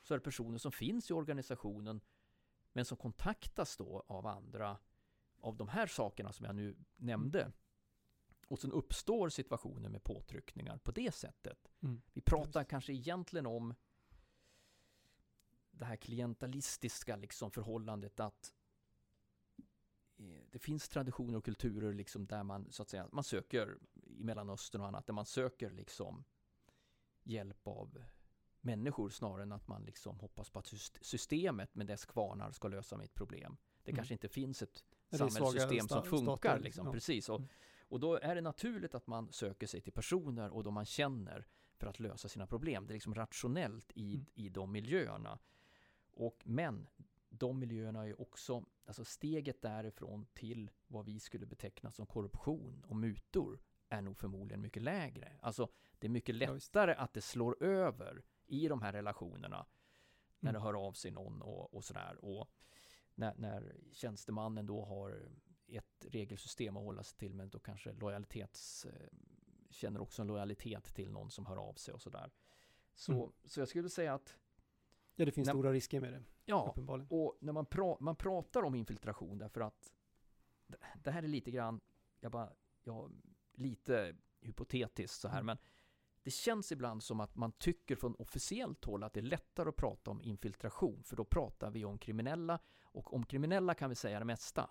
så 0.02 0.14
är 0.14 0.18
det 0.18 0.24
personer 0.24 0.58
som 0.58 0.72
finns 0.72 1.10
i 1.10 1.14
organisationen 1.14 2.00
men 2.72 2.84
som 2.84 2.96
kontaktas 2.96 3.76
då 3.76 4.04
av 4.06 4.26
andra 4.26 4.78
av 5.40 5.56
de 5.56 5.68
här 5.68 5.86
sakerna 5.86 6.32
som 6.32 6.46
jag 6.46 6.54
nu 6.54 6.76
nämnde. 6.96 7.40
Mm. 7.40 7.52
Och 8.48 8.58
sen 8.58 8.72
uppstår 8.72 9.28
situationer 9.28 9.88
med 9.88 10.04
påtryckningar 10.04 10.78
på 10.78 10.92
det 10.92 11.14
sättet. 11.14 11.72
Mm. 11.82 12.02
Vi 12.12 12.20
pratar 12.20 12.60
Just. 12.60 12.70
kanske 12.70 12.92
egentligen 12.92 13.46
om 13.46 13.74
det 15.70 15.84
här 15.84 15.96
klientalistiska 15.96 17.16
liksom 17.16 17.50
förhållandet 17.50 18.20
att 18.20 18.54
eh, 20.16 20.42
det 20.50 20.58
finns 20.58 20.88
traditioner 20.88 21.38
och 21.38 21.44
kulturer 21.44 21.92
liksom 21.92 22.26
där 22.26 22.42
man 22.42 22.72
så 22.72 22.82
att 22.82 22.88
säga 22.88 23.08
man 23.12 23.24
söker 23.24 23.78
i 23.94 24.24
Mellanöstern 24.24 24.80
och 24.80 24.88
annat 24.88 25.06
där 25.06 25.14
man 25.14 25.26
söker 25.26 25.70
liksom 25.70 26.24
hjälp 27.22 27.66
av 27.66 28.04
människor 28.60 29.10
snarare 29.10 29.42
än 29.42 29.52
att 29.52 29.68
man 29.68 29.84
liksom 29.84 30.20
hoppas 30.20 30.50
på 30.50 30.58
att 30.58 30.66
systemet 31.00 31.74
med 31.74 31.86
dess 31.86 32.06
kvarnar 32.06 32.50
ska 32.50 32.68
lösa 32.68 32.96
mitt 32.96 33.14
problem. 33.14 33.56
Det 33.82 33.90
mm. 33.90 33.96
kanske 33.96 34.14
inte 34.14 34.28
finns 34.28 34.62
ett 34.62 34.84
samhällssystem 35.10 35.88
som 35.88 36.02
funkar. 36.02 36.58
Liksom, 36.58 36.86
ja. 36.86 36.92
Precis. 36.92 37.28
Och, 37.28 37.36
mm. 37.38 37.48
Och 37.90 38.00
då 38.00 38.14
är 38.14 38.34
det 38.34 38.40
naturligt 38.40 38.94
att 38.94 39.06
man 39.06 39.32
söker 39.32 39.66
sig 39.66 39.80
till 39.80 39.92
personer 39.92 40.50
och 40.50 40.64
de 40.64 40.74
man 40.74 40.84
känner 40.84 41.46
för 41.76 41.86
att 41.86 42.00
lösa 42.00 42.28
sina 42.28 42.46
problem. 42.46 42.86
Det 42.86 42.92
är 42.92 42.94
liksom 42.94 43.14
rationellt 43.14 43.92
i, 43.94 44.14
Mm. 44.14 44.26
i 44.34 44.48
de 44.48 44.72
miljöerna. 44.72 45.38
Och, 46.10 46.42
men 46.44 46.88
de 47.28 47.58
miljöerna 47.58 48.06
är 48.06 48.20
också, 48.20 48.64
alltså 48.86 49.04
steget 49.04 49.62
därifrån 49.62 50.26
till 50.32 50.70
vad 50.86 51.04
vi 51.04 51.20
skulle 51.20 51.46
beteckna 51.46 51.90
som 51.92 52.06
korruption 52.06 52.84
och 52.88 52.96
mutor 52.96 53.60
är 53.88 54.02
nog 54.02 54.16
förmodligen 54.16 54.60
mycket 54.60 54.82
lägre. 54.82 55.32
Alltså 55.40 55.68
det 55.98 56.06
är 56.06 56.10
mycket 56.10 56.34
lättare 56.34 56.94
att 56.94 57.14
det 57.14 57.20
slår 57.22 57.62
över 57.62 58.22
i 58.46 58.68
de 58.68 58.82
här 58.82 58.92
relationerna 58.92 59.66
när 60.40 60.50
Mm. 60.50 60.60
det 60.60 60.66
hör 60.66 60.86
av 60.86 60.92
sig 60.92 61.10
någon 61.10 61.42
och, 61.42 61.74
och 61.74 61.84
sådär. 61.84 62.24
Och 62.24 62.50
när, 63.18 63.34
när 63.36 63.76
tjänstemannen 63.92 64.66
då 64.66 64.84
har 64.84 65.28
ett 65.66 66.06
regelsystem 66.10 66.76
att 66.76 66.82
hålla 66.82 67.02
sig 67.02 67.18
till 67.18 67.34
men 67.34 67.50
då 67.50 67.58
kanske 67.58 67.92
lojalitets 67.92 68.84
eh, 68.84 69.08
känner 69.70 70.00
också 70.00 70.22
en 70.22 70.28
lojalitet 70.28 70.84
till 70.94 71.10
någon 71.12 71.30
som 71.30 71.46
hör 71.46 71.56
av 71.56 71.74
sig 71.74 71.94
och 71.94 72.02
sådär. 72.02 72.30
Så, 72.94 73.12
Mm. 73.12 73.32
så 73.44 73.60
jag 73.60 73.68
skulle 73.68 73.88
säga 73.90 74.14
att 74.14 74.38
Ja, 75.14 75.24
det 75.24 75.32
finns 75.32 75.46
Nej. 75.46 75.52
stora 75.52 75.72
risker 75.72 76.00
med 76.00 76.12
det, 76.12 76.24
ja, 76.44 76.74
och 77.10 77.36
när 77.40 77.52
man, 77.52 77.66
pra 77.66 77.96
man 78.00 78.16
pratar 78.16 78.62
om 78.62 78.74
infiltration 78.74 79.38
därför 79.38 79.60
att 79.60 79.92
det- 81.02 81.10
här 81.10 81.22
är 81.22 81.28
lite 81.28 81.50
grann, 81.50 81.80
jag 82.20 82.32
bara, 82.32 82.52
ja, 82.82 83.10
lite 83.52 84.16
hypotetiskt 84.40 85.20
så 85.20 85.28
här, 85.28 85.40
Mm. 85.40 85.46
men 85.46 85.58
det 86.28 86.32
känns 86.32 86.72
ibland 86.72 87.02
som 87.02 87.20
att 87.20 87.36
man 87.36 87.52
tycker 87.52 87.96
från 87.96 88.14
officiellt 88.14 88.84
håll 88.84 89.02
att 89.02 89.12
det 89.12 89.20
är 89.20 89.24
lättare 89.24 89.68
att 89.68 89.76
prata 89.76 90.10
om 90.10 90.22
infiltration, 90.22 91.02
för 91.04 91.16
då 91.16 91.24
pratar 91.24 91.70
vi 91.70 91.84
om 91.84 91.98
kriminella 91.98 92.58
och 92.82 93.14
om 93.14 93.26
kriminella 93.26 93.74
kan 93.74 93.90
vi 93.90 93.96
säga 93.96 94.18
det 94.18 94.24
mesta. 94.24 94.70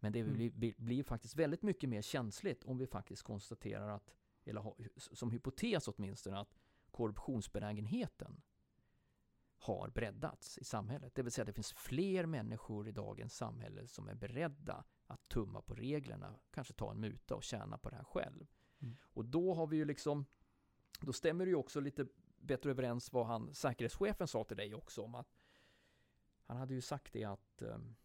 Men 0.00 0.12
det 0.12 0.20
Mm. 0.20 0.32
blir, 0.32 0.50
blir, 0.50 0.74
blir 0.76 1.02
faktiskt 1.02 1.36
väldigt 1.36 1.62
mycket 1.62 1.88
mer 1.88 2.02
känsligt 2.02 2.64
om 2.64 2.78
vi 2.78 2.86
faktiskt 2.86 3.22
konstaterar 3.22 3.88
att, 3.88 4.14
eller 4.44 4.60
ha, 4.60 4.76
som 4.96 5.30
hypotes 5.30 5.88
åtminstone, 5.88 6.38
att 6.38 6.54
korruptionsbenägenheten 6.90 8.42
har 9.58 9.88
breddats 9.88 10.58
i 10.58 10.64
samhället. 10.64 11.14
Det 11.14 11.22
vill 11.22 11.32
säga 11.32 11.44
det 11.44 11.52
finns 11.52 11.72
fler 11.72 12.26
människor 12.26 12.88
i 12.88 12.92
dagens 12.92 13.34
samhälle 13.34 13.86
som 13.86 14.08
är 14.08 14.14
beredda 14.14 14.84
att 15.06 15.28
tumma 15.28 15.62
på 15.62 15.74
reglerna, 15.74 16.34
kanske 16.50 16.74
ta 16.74 16.90
en 16.90 17.00
muta 17.00 17.34
och 17.34 17.42
tjäna 17.42 17.78
på 17.78 17.90
det 17.90 17.96
här 17.96 18.04
själv. 18.04 18.46
Mm. 18.82 18.96
Och 19.02 19.24
då 19.24 19.54
har 19.54 19.66
vi 19.66 19.76
ju 19.76 19.84
liksom, 19.84 20.26
då 21.06 21.12
stämmer 21.12 21.44
det 21.44 21.50
ju 21.50 21.56
också 21.56 21.80
lite 21.80 22.06
bättre 22.40 22.70
överens 22.70 23.12
vad 23.12 23.26
han, 23.26 23.54
säkerhetschefen 23.54 24.28
sa 24.28 24.44
till 24.44 24.56
dig 24.56 24.74
också 24.74 25.02
om 25.02 25.14
att 25.14 25.36
han 26.46 26.56
hade 26.56 26.74
ju 26.74 26.80
sagt 26.80 27.12
det 27.12 27.24
att 27.24 27.62
ehm, 27.62 27.96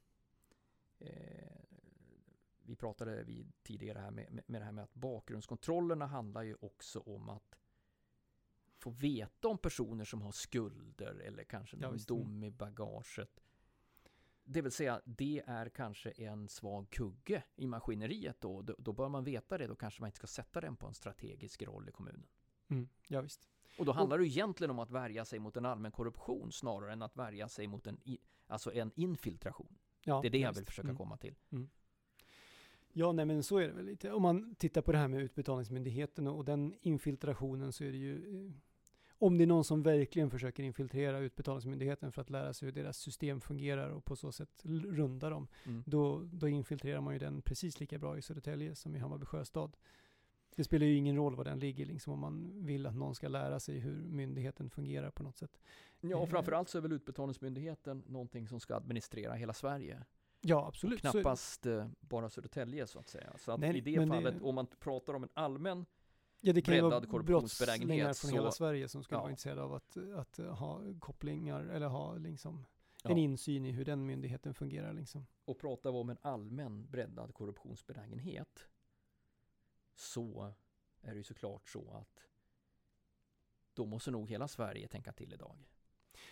eh, 0.99 1.65
vi 2.63 2.75
pratade 2.75 3.23
vid 3.23 3.51
tidigare 3.63 3.99
här 3.99 4.11
med, 4.11 4.41
med, 4.47 4.61
det 4.61 4.65
här 4.65 4.71
med 4.71 4.83
att 4.83 4.93
bakgrundskontrollerna 4.93 6.05
handlar 6.05 6.43
ju 6.43 6.55
också 6.59 6.99
om 6.99 7.29
att 7.29 7.55
få 8.77 8.89
veta 8.89 9.47
om 9.47 9.57
personer 9.57 10.05
som 10.05 10.21
har 10.21 10.31
skulder 10.31 11.19
eller 11.19 11.43
kanske 11.43 11.77
Ja, 11.77 11.81
någon 11.81 11.93
visst. 11.93 12.07
dom 12.07 12.43
i 12.43 12.51
bagaget. 12.51 13.39
Det 14.43 14.61
vill 14.61 14.71
säga, 14.71 15.01
det 15.05 15.43
är 15.47 15.69
kanske 15.69 16.11
en 16.11 16.47
svag 16.47 16.89
kugge 16.89 17.43
i 17.55 17.67
maskineriet 17.67 18.41
då. 18.41 18.61
Då, 18.61 18.75
då 18.79 18.93
bör 18.93 19.09
man 19.09 19.23
veta 19.23 19.57
det, 19.57 19.67
då 19.67 19.75
kanske 19.75 20.01
man 20.01 20.07
inte 20.07 20.17
ska 20.17 20.27
sätta 20.27 20.61
den 20.61 20.75
på 20.75 20.87
en 20.87 20.93
strategisk 20.93 21.61
roll 21.61 21.89
i 21.89 21.91
kommunen. 21.91 22.27
Mm. 22.69 22.87
Ja, 23.07 23.21
visst. 23.21 23.49
Och 23.79 23.85
då 23.85 23.91
handlar 23.91 24.17
det 24.17 24.27
egentligen 24.27 24.71
om 24.71 24.79
att 24.79 24.91
värja 24.91 25.25
sig 25.25 25.39
mot 25.39 25.57
en 25.57 25.65
allmän 25.65 25.91
korruption 25.91 26.51
snarare 26.51 26.93
än 26.93 27.01
att 27.01 27.15
värja 27.17 27.47
sig 27.49 27.67
mot 27.67 27.87
en, 27.87 27.97
alltså 28.47 28.73
en 28.73 28.91
infiltration. 28.95 29.77
Ja, 30.03 30.19
Det 30.21 30.27
är 30.27 30.31
det 30.31 30.37
jag 30.37 30.53
vill 30.53 30.65
försöka 30.65 30.87
Mm. 30.87 30.97
komma 30.97 31.17
till. 31.17 31.35
Ja, 32.93 33.11
nej 33.11 33.25
men 33.25 33.43
så 33.43 33.57
är 33.57 33.67
det 33.67 33.73
väl 33.73 33.85
lite. 33.85 34.11
Om 34.11 34.21
man 34.21 34.55
tittar 34.55 34.81
på 34.81 34.91
det 34.91 34.97
här 34.97 35.07
med 35.07 35.21
Utbetalningsmyndigheten 35.21 36.27
och 36.27 36.45
den 36.45 36.75
infiltrationen 36.81 37.73
så 37.73 37.83
är 37.83 37.91
det 37.91 37.97
ju 37.97 38.45
eh, 38.47 38.51
om 39.09 39.37
det 39.37 39.43
är 39.43 39.47
någon 39.47 39.63
som 39.63 39.83
verkligen 39.83 40.29
försöker 40.29 40.63
infiltrera 40.63 41.19
Utbetalningsmyndigheten 41.19 42.11
för 42.11 42.21
att 42.21 42.29
lära 42.29 42.53
sig 42.53 42.65
hur 42.65 42.73
deras 42.73 42.97
system 42.97 43.41
fungerar 43.41 43.89
och 43.89 44.05
på 44.05 44.15
så 44.15 44.31
sätt 44.31 44.61
runda 44.65 45.29
dem, 45.29 45.47
Mm. 45.65 45.83
då, 45.87 46.21
då 46.33 46.47
infiltrerar 46.47 47.01
man 47.01 47.13
ju 47.13 47.19
den 47.19 47.41
precis 47.41 47.79
lika 47.79 47.97
bra 47.99 48.17
i 48.17 48.21
Södertälje 48.21 48.75
som 48.75 48.95
i 48.95 48.99
Hammarby 48.99 49.25
Sjöstad. 49.25 49.77
Det 50.55 50.63
spelar 50.63 50.85
ju 50.85 50.95
ingen 50.95 51.15
roll 51.15 51.35
var 51.35 51.43
den 51.43 51.59
ligger, 51.59 51.85
liksom, 51.85 52.13
om 52.13 52.19
man 52.19 52.65
vill 52.65 52.85
att 52.85 52.95
någon 52.95 53.15
ska 53.15 53.27
lära 53.27 53.59
sig 53.59 53.79
hur 53.79 53.95
myndigheten 53.95 54.69
fungerar 54.69 55.11
på 55.11 55.23
något 55.23 55.37
sätt. 55.37 55.59
Ja, 56.01 56.17
och 56.17 56.23
Eh. 56.23 56.29
framförallt 56.29 56.69
så 56.69 56.77
är 56.77 56.81
väl 56.81 56.91
Utbetalningsmyndigheten 56.91 58.03
någonting 58.07 58.47
som 58.47 58.59
ska 58.59 58.75
administrera 58.75 59.33
hela 59.33 59.53
Sverige. 59.53 60.03
Ja, 60.41 60.67
absolut. 60.67 61.01
det. 61.03 61.11
Knappast 61.11 61.65
eh, 61.65 61.87
bara 61.99 62.29
Södertälje 62.29 62.87
så 62.87 62.99
att 62.99 63.07
säga. 63.09 63.33
Så 63.37 63.51
att 63.51 63.59
Nej, 63.59 63.77
i 63.77 63.81
det 63.81 63.99
det- 63.99 64.07
fallet, 64.07 64.41
om 64.41 64.55
man 64.55 64.67
pratar 64.79 65.13
om 65.13 65.23
en 65.23 65.29
allmän 65.33 65.85
Ja, 66.41 66.53
det 66.53 66.61
kan 66.61 66.75
ju 66.75 66.81
vara 66.81 66.99
brottslingar 67.23 68.13
från 68.13 68.31
hela 68.31 68.51
så- 68.51 68.55
Sverige 68.57 68.87
som 68.87 69.03
skulle 69.03 69.17
ja. 69.17 69.21
vara 69.21 69.29
intresserade 69.31 69.61
av 69.63 69.73
att, 69.73 69.97
att 70.15 70.37
ha 70.37 70.81
kopplingar 70.99 71.63
eller 71.63 71.87
ha 71.87 72.15
liksom 72.17 72.65
Ja. 73.03 73.09
en 73.11 73.17
insyn 73.17 73.65
i 73.65 73.71
hur 73.71 73.85
den 73.85 74.05
myndigheten 74.05 74.53
fungerar. 74.53 74.93
Liksom. 74.93 75.25
och 75.45 75.59
pratar 75.59 75.91
vi 75.91 75.97
om 75.97 76.09
en 76.09 76.17
allmän 76.21 76.85
breddad 76.91 77.33
korruptionsbenägenhet 77.33 78.67
så 79.95 80.53
är 81.01 81.11
det 81.11 81.17
ju 81.17 81.23
såklart 81.23 81.69
så 81.69 81.91
att 81.91 82.27
då 83.73 83.85
måste 83.85 84.11
nog 84.11 84.29
hela 84.29 84.47
Sverige 84.47 84.87
tänka 84.87 85.13
till 85.13 85.33
idag. 85.33 85.57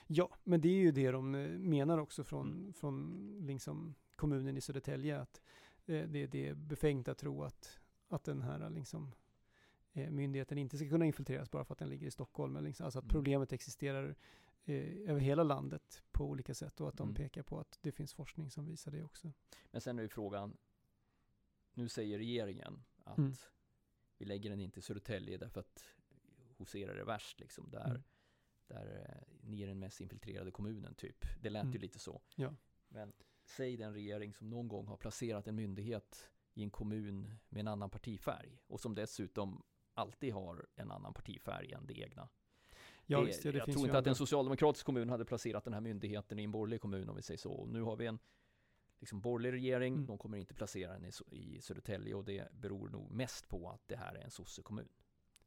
Ja, 0.08 0.30
men 0.44 0.62
det 0.62 0.70
är 0.70 0.80
ju 0.80 0.92
det 0.92 1.12
de 1.12 1.36
eh, 1.36 1.50
menar 1.50 1.98
också 1.98 2.24
från, 2.24 2.52
Mm. 2.52 2.74
från 2.74 3.38
liksom 3.48 3.96
kommunen 4.16 4.58
i 4.58 4.62
Södertälje. 4.62 5.20
Att 5.20 5.42
eh, 5.86 6.08
det, 6.10 6.28
det 6.28 6.48
är 6.48 6.54
befängt 6.54 7.08
att 7.08 7.18
tro 7.18 7.44
att, 7.44 7.80
att 8.08 8.24
den 8.24 8.42
här 8.42 8.70
liksom, 8.70 9.12
eh, 9.94 10.12
myndigheten 10.12 10.58
inte 10.58 10.78
ska 10.78 10.90
kunna 10.90 11.06
infiltreras 11.06 11.52
bara 11.52 11.66
för 11.66 11.74
att 11.74 11.80
den 11.80 11.90
ligger 11.90 12.08
i 12.08 12.12
Stockholm. 12.12 12.64
Liksom, 12.64 12.84
alltså 12.86 13.00
att 13.00 13.04
Mm. 13.06 13.14
problemet 13.14 13.54
existerar 13.54 14.16
eh, 14.66 15.10
över 15.10 15.20
hela 15.20 15.44
landet 15.44 16.04
på 16.12 16.26
olika 16.26 16.54
sätt 16.54 16.82
och 16.82 16.88
att 16.88 16.98
de 16.98 17.04
Mm. 17.04 17.16
pekar 17.16 17.44
på 17.44 17.60
att 17.60 17.80
det 17.82 17.92
finns 17.92 18.14
forskning 18.14 18.52
som 18.52 18.66
visar 18.66 18.92
det 18.92 19.04
också. 19.04 19.34
Men 19.72 19.82
sen 19.82 20.00
är 20.00 20.04
ju 20.04 20.10
frågan, 20.10 20.58
nu 21.74 21.90
säger 21.90 22.18
regeringen 22.18 22.84
att 23.04 23.18
Mm. 23.18 23.34
vi 24.18 24.26
lägger 24.26 24.50
den 24.50 24.60
inte 24.60 24.80
i 24.80 24.82
Södertälje 24.82 25.38
därför 25.38 25.60
att 25.60 25.84
hos 26.58 26.76
er 26.76 26.90
är 26.90 26.96
det 26.96 27.04
värst 27.04 27.40
liksom. 27.40 27.70
Där, 27.72 27.86
Mm. 27.90 28.04
där 28.68 29.06
eh, 29.10 29.34
ni 29.42 29.62
är 29.64 29.68
den 29.68 29.80
mest 29.80 30.02
infiltrerade 30.02 30.52
kommunen 30.52 30.96
typ. 30.96 31.26
Det 31.42 31.50
lät 31.50 31.64
ju 31.66 31.70
Mm. 31.70 31.82
lite 31.82 32.00
så. 32.00 32.22
Ja. 32.36 32.56
Men 32.88 33.14
säg 33.46 33.78
den 33.78 33.94
regering 33.94 34.34
som 34.34 34.50
någon 34.50 34.68
gång 34.68 34.88
har 34.88 34.98
placerat 34.98 35.48
en 35.48 35.56
myndighet 35.56 36.30
i 36.54 36.64
en 36.64 36.70
kommun 36.72 37.34
med 37.50 37.60
en 37.60 37.68
annan 37.68 37.90
partifärg 37.90 38.60
och 38.68 38.80
som 38.80 38.96
dessutom 38.96 39.64
alltid 39.94 40.34
har 40.34 40.68
en 40.76 40.92
annan 40.92 41.14
partifärg 41.14 41.72
än 41.74 41.86
det 41.86 42.00
egna. 42.00 42.30
Ja, 43.06 43.20
det, 43.20 43.26
visst, 43.26 43.46
ja, 43.46 43.52
det 43.52 43.58
jag 43.58 43.66
tror 43.66 43.78
ju 43.80 43.86
inte 43.86 43.98
att 43.98 44.08
en 44.08 44.16
socialdemokratisk 44.16 44.86
kommun 44.86 45.10
hade 45.10 45.26
placerat 45.26 45.64
den 45.64 45.74
här 45.74 45.82
myndigheten 45.82 46.40
i 46.40 46.44
en 46.44 46.52
borgerlig 46.52 46.82
kommun 46.82 47.10
om 47.10 47.16
vi 47.16 47.22
säger 47.22 47.38
så. 47.38 47.52
Och 47.52 47.70
nu 47.70 47.82
har 47.82 47.96
vi 47.96 48.06
en 48.06 48.20
liksom, 49.04 49.22
borgerlig 49.22 49.52
regering, 49.52 49.94
Mm. 49.94 50.06
de 50.06 50.18
kommer 50.18 50.38
inte 50.38 50.54
placera 50.54 50.94
den 50.94 51.06
i, 51.06 51.12
i 51.32 51.62
Södertälje 51.62 52.14
och 52.16 52.26
det 52.26 52.52
beror 52.54 52.90
nog 52.90 53.12
mest 53.12 53.50
på 53.50 53.70
att 53.70 53.88
det 53.88 53.96
här 53.96 54.16
är 54.16 54.22
en 54.24 54.32
sossekommun. 54.32 54.88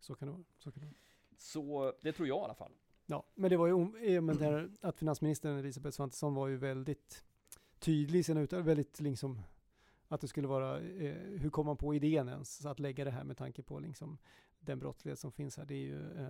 Så 0.01 0.15
kan 0.15 0.29
det 0.29 0.33
vara. 0.33 0.45
Så 0.59 0.73
kan 0.73 0.81
det 0.81 0.87
vara. 0.87 0.97
Så 1.37 1.93
det 2.03 2.13
tror 2.13 2.29
jag 2.29 2.39
i 2.39 2.45
alla 2.45 2.55
fall. 2.55 2.73
Ja, 3.07 3.25
men 3.35 3.51
det 3.51 3.57
var 3.57 3.67
ju, 3.67 4.07
eh, 4.15 4.21
men 4.23 4.37
det 4.37 4.45
här, 4.45 4.71
att 4.81 4.99
finansministern 4.99 5.59
Elisabeth 5.59 5.95
Svantesson 5.97 6.35
var 6.35 6.49
ju 6.49 6.57
väldigt 6.57 7.25
tydlig 7.79 8.19
i 8.19 8.23
sina 8.23 8.41
uttalanden, 8.41 8.67
väldigt 8.67 9.01
liksom 9.01 9.43
att 10.09 10.21
det 10.21 10.29
skulle 10.29 10.49
vara, 10.49 10.81
eh, 10.81 11.15
hur 11.41 11.51
kom 11.51 11.67
man 11.67 11.77
på 11.77 11.95
idén 11.95 12.29
ens 12.29 12.67
att 12.67 12.79
lägga 12.79 13.05
det 13.05 13.11
här 13.11 13.25
med 13.25 13.37
tanke 13.37 13.63
på 13.63 13.79
liksom 13.79 14.19
den 14.61 14.79
brottslighet 14.79 15.19
som 15.19 15.33
finns 15.33 15.57
här. 15.57 15.65
Det 15.65 15.75
är 15.75 15.87
ju, 15.87 16.27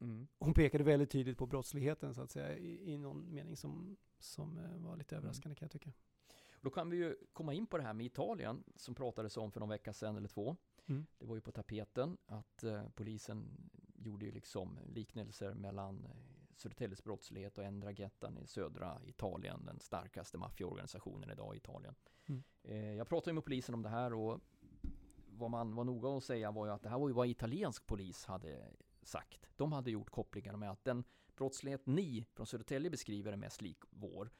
ehm, 0.00 0.28
hon 0.38 0.54
pekade 0.54 0.84
väldigt 0.84 1.10
tydligt 1.10 1.38
på 1.38 1.46
brottsligheten 1.46 2.14
så 2.14 2.22
att 2.22 2.30
säga 2.30 2.56
i, 2.58 2.92
i 2.92 2.98
någon 2.98 3.30
mening 3.30 3.56
som, 3.56 3.96
som 4.18 4.58
eh, 4.58 4.76
var 4.78 4.96
lite 4.96 5.14
Mm. 5.14 5.22
överraskande 5.24 5.56
kan 5.56 5.66
jag 5.66 5.72
tycka. 5.72 5.92
Då 6.60 6.70
kan 6.70 6.90
vi 6.90 6.96
ju 6.96 7.16
komma 7.32 7.54
in 7.54 7.66
på 7.66 7.76
det 7.76 7.82
här 7.82 7.94
med 7.94 8.06
Italien 8.06 8.64
som 8.76 8.94
pratades 8.94 9.36
om 9.36 9.52
för 9.52 9.60
någon 9.60 9.68
vecka 9.68 9.92
sedan 9.92 10.16
eller 10.16 10.28
två. 10.28 10.56
Mm. 10.86 11.06
Det 11.18 11.26
var 11.26 11.34
ju 11.34 11.40
på 11.40 11.52
tapeten 11.52 12.16
att 12.26 12.64
eh, 12.64 12.88
polisen 12.94 13.70
gjorde 13.96 14.26
ju 14.26 14.32
liksom 14.32 14.78
liknelser 14.86 15.54
mellan 15.54 16.04
eh, 16.04 16.10
Södertäljes 16.56 17.04
brottslighet 17.04 17.58
och 17.58 17.72
Ndrangheten 17.72 18.38
i 18.38 18.46
södra 18.46 19.00
Italien, 19.06 19.64
den 19.64 19.80
starkaste 19.80 20.38
maffiaorganisationen 20.38 21.30
idag 21.30 21.54
i 21.54 21.56
Italien. 21.56 21.94
Mm. 22.26 22.42
Eh, 22.62 22.94
jag 22.94 23.08
pratade 23.08 23.34
med 23.34 23.44
polisen 23.44 23.74
om 23.74 23.82
det 23.82 23.88
här 23.88 24.12
och 24.12 24.40
vad 25.26 25.50
man 25.50 25.74
var 25.74 25.84
noga 25.84 26.16
att 26.16 26.24
säga 26.24 26.50
var 26.50 26.66
ju 26.66 26.72
att 26.72 26.82
det 26.82 26.88
här 26.88 26.98
var 26.98 27.08
ju 27.08 27.14
vad 27.14 27.26
italiensk 27.28 27.86
polis 27.86 28.24
hade 28.24 28.72
sagt. 29.02 29.50
De 29.56 29.72
hade 29.72 29.90
gjort 29.90 30.10
kopplingar 30.10 30.56
med 30.56 30.70
att 30.70 30.84
den 30.84 31.04
brottslighet 31.36 31.86
ni 31.86 32.26
från 32.34 32.46
Södertälje 32.46 32.90
beskriver 32.90 33.32
är 33.32 33.36
mest 33.36 33.62
lik 33.62 33.78
vår 33.90 34.30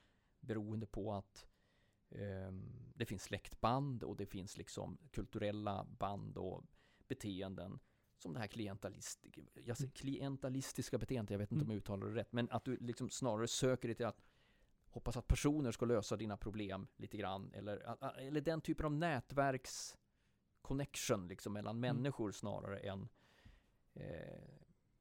beroende 0.41 0.87
på 0.87 1.13
att 1.13 1.47
ehm, 2.11 2.93
det 2.95 3.07
finns 3.07 3.23
släktband 3.23 4.03
och 4.03 4.17
det 4.17 4.27
finns 4.27 4.57
liksom 4.57 4.99
kulturella 5.11 5.85
band 5.85 6.39
och 6.39 6.65
beteenden 7.09 7.79
som 8.19 8.33
det 8.33 8.41
här 8.41 8.47
klientalist, 8.47 9.27
säger, 9.55 9.91
klientalistiska 9.91 10.99
beteendet, 10.99 11.31
jag 11.31 11.39
vet 11.39 11.53
inte 11.53 11.65
om 11.65 11.71
jag 11.71 11.77
uttalar 11.77 12.07
det 12.07 12.15
rätt, 12.15 12.33
men 12.33 12.51
att 12.51 12.65
du 12.65 12.77
liksom 12.77 13.11
snarare 13.11 13.49
söker 13.49 13.89
dig 13.89 13.95
till 13.95 14.07
att 14.07 14.23
hoppas 14.91 15.17
att 15.17 15.27
personer 15.27 15.73
ska 15.73 15.87
lösa 15.87 16.17
dina 16.17 16.37
problem 16.37 16.87
lite 16.97 17.17
grann. 17.17 17.53
Eller, 17.55 17.97
eller 18.19 18.41
den 18.41 18.61
typen 18.61 18.87
av 18.87 18.93
nätverks 18.93 19.97
connection 20.63 21.29
liksom 21.29 21.53
mellan 21.53 21.85
Mm. 21.85 21.97
människor 21.97 22.33
snarare 22.33 22.79
än 22.79 23.09
eh, 24.01 24.43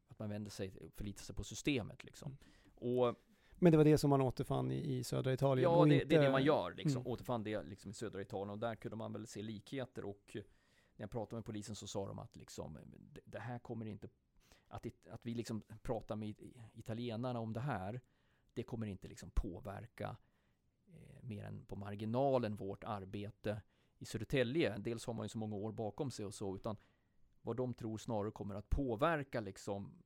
att 0.08 0.20
man 0.20 0.30
vänder 0.30 0.52
sig, 0.52 0.74
förlitar 0.96 1.24
sig 1.24 1.36
på 1.36 1.44
systemet 1.44 2.04
liksom. 2.04 2.38
Mm. 2.42 3.00
Och 3.00 3.16
Men 3.56 3.72
det 3.72 3.78
var 3.78 3.86
det 3.86 3.98
som 3.98 4.10
man 4.10 4.22
återfann 4.22 4.72
i, 4.72 4.98
i 4.98 5.04
södra 5.04 5.34
Italien? 5.34 5.64
Ja, 5.64 5.78
och 5.78 5.88
det, 5.88 5.94
inte, 5.94 6.06
det 6.06 6.16
är 6.16 6.22
det 6.22 6.32
man 6.32 6.44
gör 6.44 6.74
liksom. 6.74 7.02
Mm. 7.02 7.12
Återfann 7.12 7.44
det 7.44 7.64
liksom 7.64 7.92
i 7.92 7.94
södra 7.94 8.22
Italien 8.22 8.50
och 8.50 8.60
där 8.60 8.76
kunde 8.76 8.96
man 8.98 9.14
väl 9.14 9.28
se 9.28 9.42
likheter 9.42 10.06
och 10.06 10.36
när 10.96 11.04
jag 11.04 11.12
pratade 11.12 11.36
med 11.36 11.46
polisen 11.46 11.76
så 11.76 11.88
sa 11.88 12.08
de 12.08 12.20
att 12.20 12.36
liksom 12.36 12.78
det, 13.14 13.22
det 13.26 13.40
här 13.40 13.60
kommer 13.60 13.86
inte 13.86 14.10
att, 14.68 14.86
it, 14.86 15.08
att 15.08 15.26
vi 15.26 15.34
liksom 15.34 15.62
pratar 15.82 16.16
med 16.16 16.36
italienarna 16.74 17.40
om 17.40 17.54
det 17.54 17.60
här 17.60 18.02
det 18.54 18.64
kommer 18.64 18.88
inte 18.88 19.08
liksom 19.08 19.32
påverka 19.32 20.18
eh, 20.88 21.24
mer 21.24 21.44
än 21.44 21.66
på 21.66 21.76
marginalen 21.76 22.56
vårt 22.56 22.84
arbete 22.84 23.62
i 23.98 24.06
Södertälje. 24.06 24.78
Dels 24.78 25.06
har 25.06 25.14
man 25.14 25.26
ju 25.26 25.30
så 25.30 25.38
många 25.38 25.56
år 25.56 25.72
bakom 25.72 26.12
sig 26.12 26.26
och 26.26 26.34
så 26.34 26.56
utan 26.56 26.78
vad 27.42 27.56
de 27.58 27.74
tror 27.74 27.98
snarare 27.98 28.32
kommer 28.32 28.56
att 28.56 28.70
påverka 28.70 29.40
liksom 29.42 30.04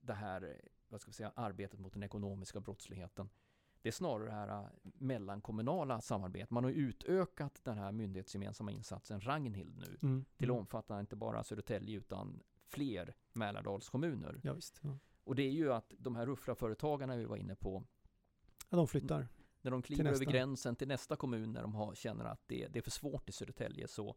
det 0.00 0.14
här 0.14 0.60
vad 0.88 1.00
ska 1.00 1.08
vi 1.08 1.14
säga, 1.14 1.32
arbetet 1.36 1.80
mot 1.80 1.92
den 1.92 2.02
ekonomiska 2.02 2.60
brottsligheten 2.60 3.28
det 3.84 3.88
är 3.88 3.92
snarare 3.92 4.24
det 4.24 4.32
här 4.32 4.48
äh, 4.48 4.66
mellankommunala 4.82 6.00
samarbetet. 6.00 6.50
Man 6.50 6.64
har 6.64 6.70
utökat 6.70 7.60
den 7.64 7.78
här 7.78 7.92
myndighetsgemensamma 7.92 8.70
insatsen 8.72 9.20
Ragnhild 9.20 9.78
nu 9.78 9.98
Mm. 10.02 10.24
till 10.36 10.46
att 10.46 10.50
mm. 10.50 10.56
omfatta 10.56 11.00
inte 11.00 11.16
bara 11.16 11.44
Södertälje 11.44 11.96
utan 11.98 12.42
fler 12.68 13.14
Mälardalskommuner. 13.32 14.40
Ja, 14.42 14.52
visst. 14.52 14.80
Ja. 14.82 14.98
Och 15.24 15.34
det 15.34 15.42
är 15.42 15.50
ju 15.50 15.72
att 15.72 15.92
de 15.98 16.16
här 16.16 16.26
rufflarföretagarna 16.26 17.16
vi 17.16 17.24
var 17.24 17.36
inne 17.36 17.54
på, 17.54 17.84
Ja, 18.70 18.76
de 18.76 18.88
flyttar. 18.88 19.28
när 19.60 19.70
de 19.70 19.82
kliver 19.82 20.12
över 20.12 20.24
gränsen 20.24 20.76
till 20.76 20.88
nästa 20.88 21.16
kommun 21.16 21.52
när 21.52 21.62
de 21.62 21.74
har, 21.74 21.94
känner 21.94 22.24
att 22.24 22.48
det, 22.48 22.68
det 22.68 22.78
är 22.78 22.82
för 22.82 22.90
svårt 22.90 23.28
i 23.28 23.32
Södertälje 23.32 23.88
så, 23.88 24.16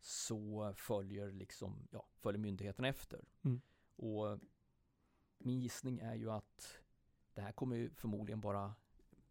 så 0.00 0.72
följer 0.76 1.32
liksom, 1.32 1.88
ja, 1.90 2.06
följer 2.14 2.40
myndigheten 2.40 2.84
efter. 2.84 3.24
Mm. 3.44 3.60
Och 3.96 4.38
min 5.38 5.60
gissning 5.60 5.98
är 5.98 6.14
ju 6.14 6.30
att 6.30 6.78
det 7.34 7.40
här 7.40 7.52
kommer 7.52 7.76
ju 7.76 7.90
förmodligen 7.94 8.40
bara 8.40 8.74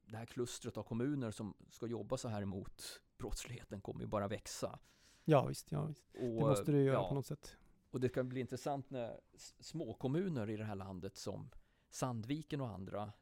det 0.05 0.17
här 0.17 0.25
klustret 0.25 0.77
av 0.77 0.83
kommuner 0.83 1.31
som 1.31 1.53
ska 1.69 1.87
jobba 1.87 2.17
så 2.17 2.27
här 2.27 2.41
emot 2.41 3.01
brottsligheten 3.17 3.81
kommer 3.81 4.01
ju 4.01 4.07
bara 4.07 4.27
växa. 4.27 4.79
Ja, 5.25 5.45
visst. 5.45 5.71
Ja, 5.71 5.85
visst. 5.85 6.05
Och, 6.13 6.21
Det 6.21 6.29
måste 6.33 6.71
du 6.71 6.83
göra 6.83 6.95
ja, 6.95 7.09
på 7.09 7.15
något 7.15 7.25
sätt. 7.25 7.57
Och 7.89 7.99
det 7.99 8.09
kan 8.09 8.29
bli 8.29 8.39
intressant 8.41 8.89
när 8.89 9.19
småkommuner 9.59 10.49
i 10.49 10.57
det 10.57 10.63
här 10.63 10.75
landet 10.75 11.15
som 11.17 11.49
Sandviken 11.89 12.61
och 12.61 12.69
andra, 12.69 13.13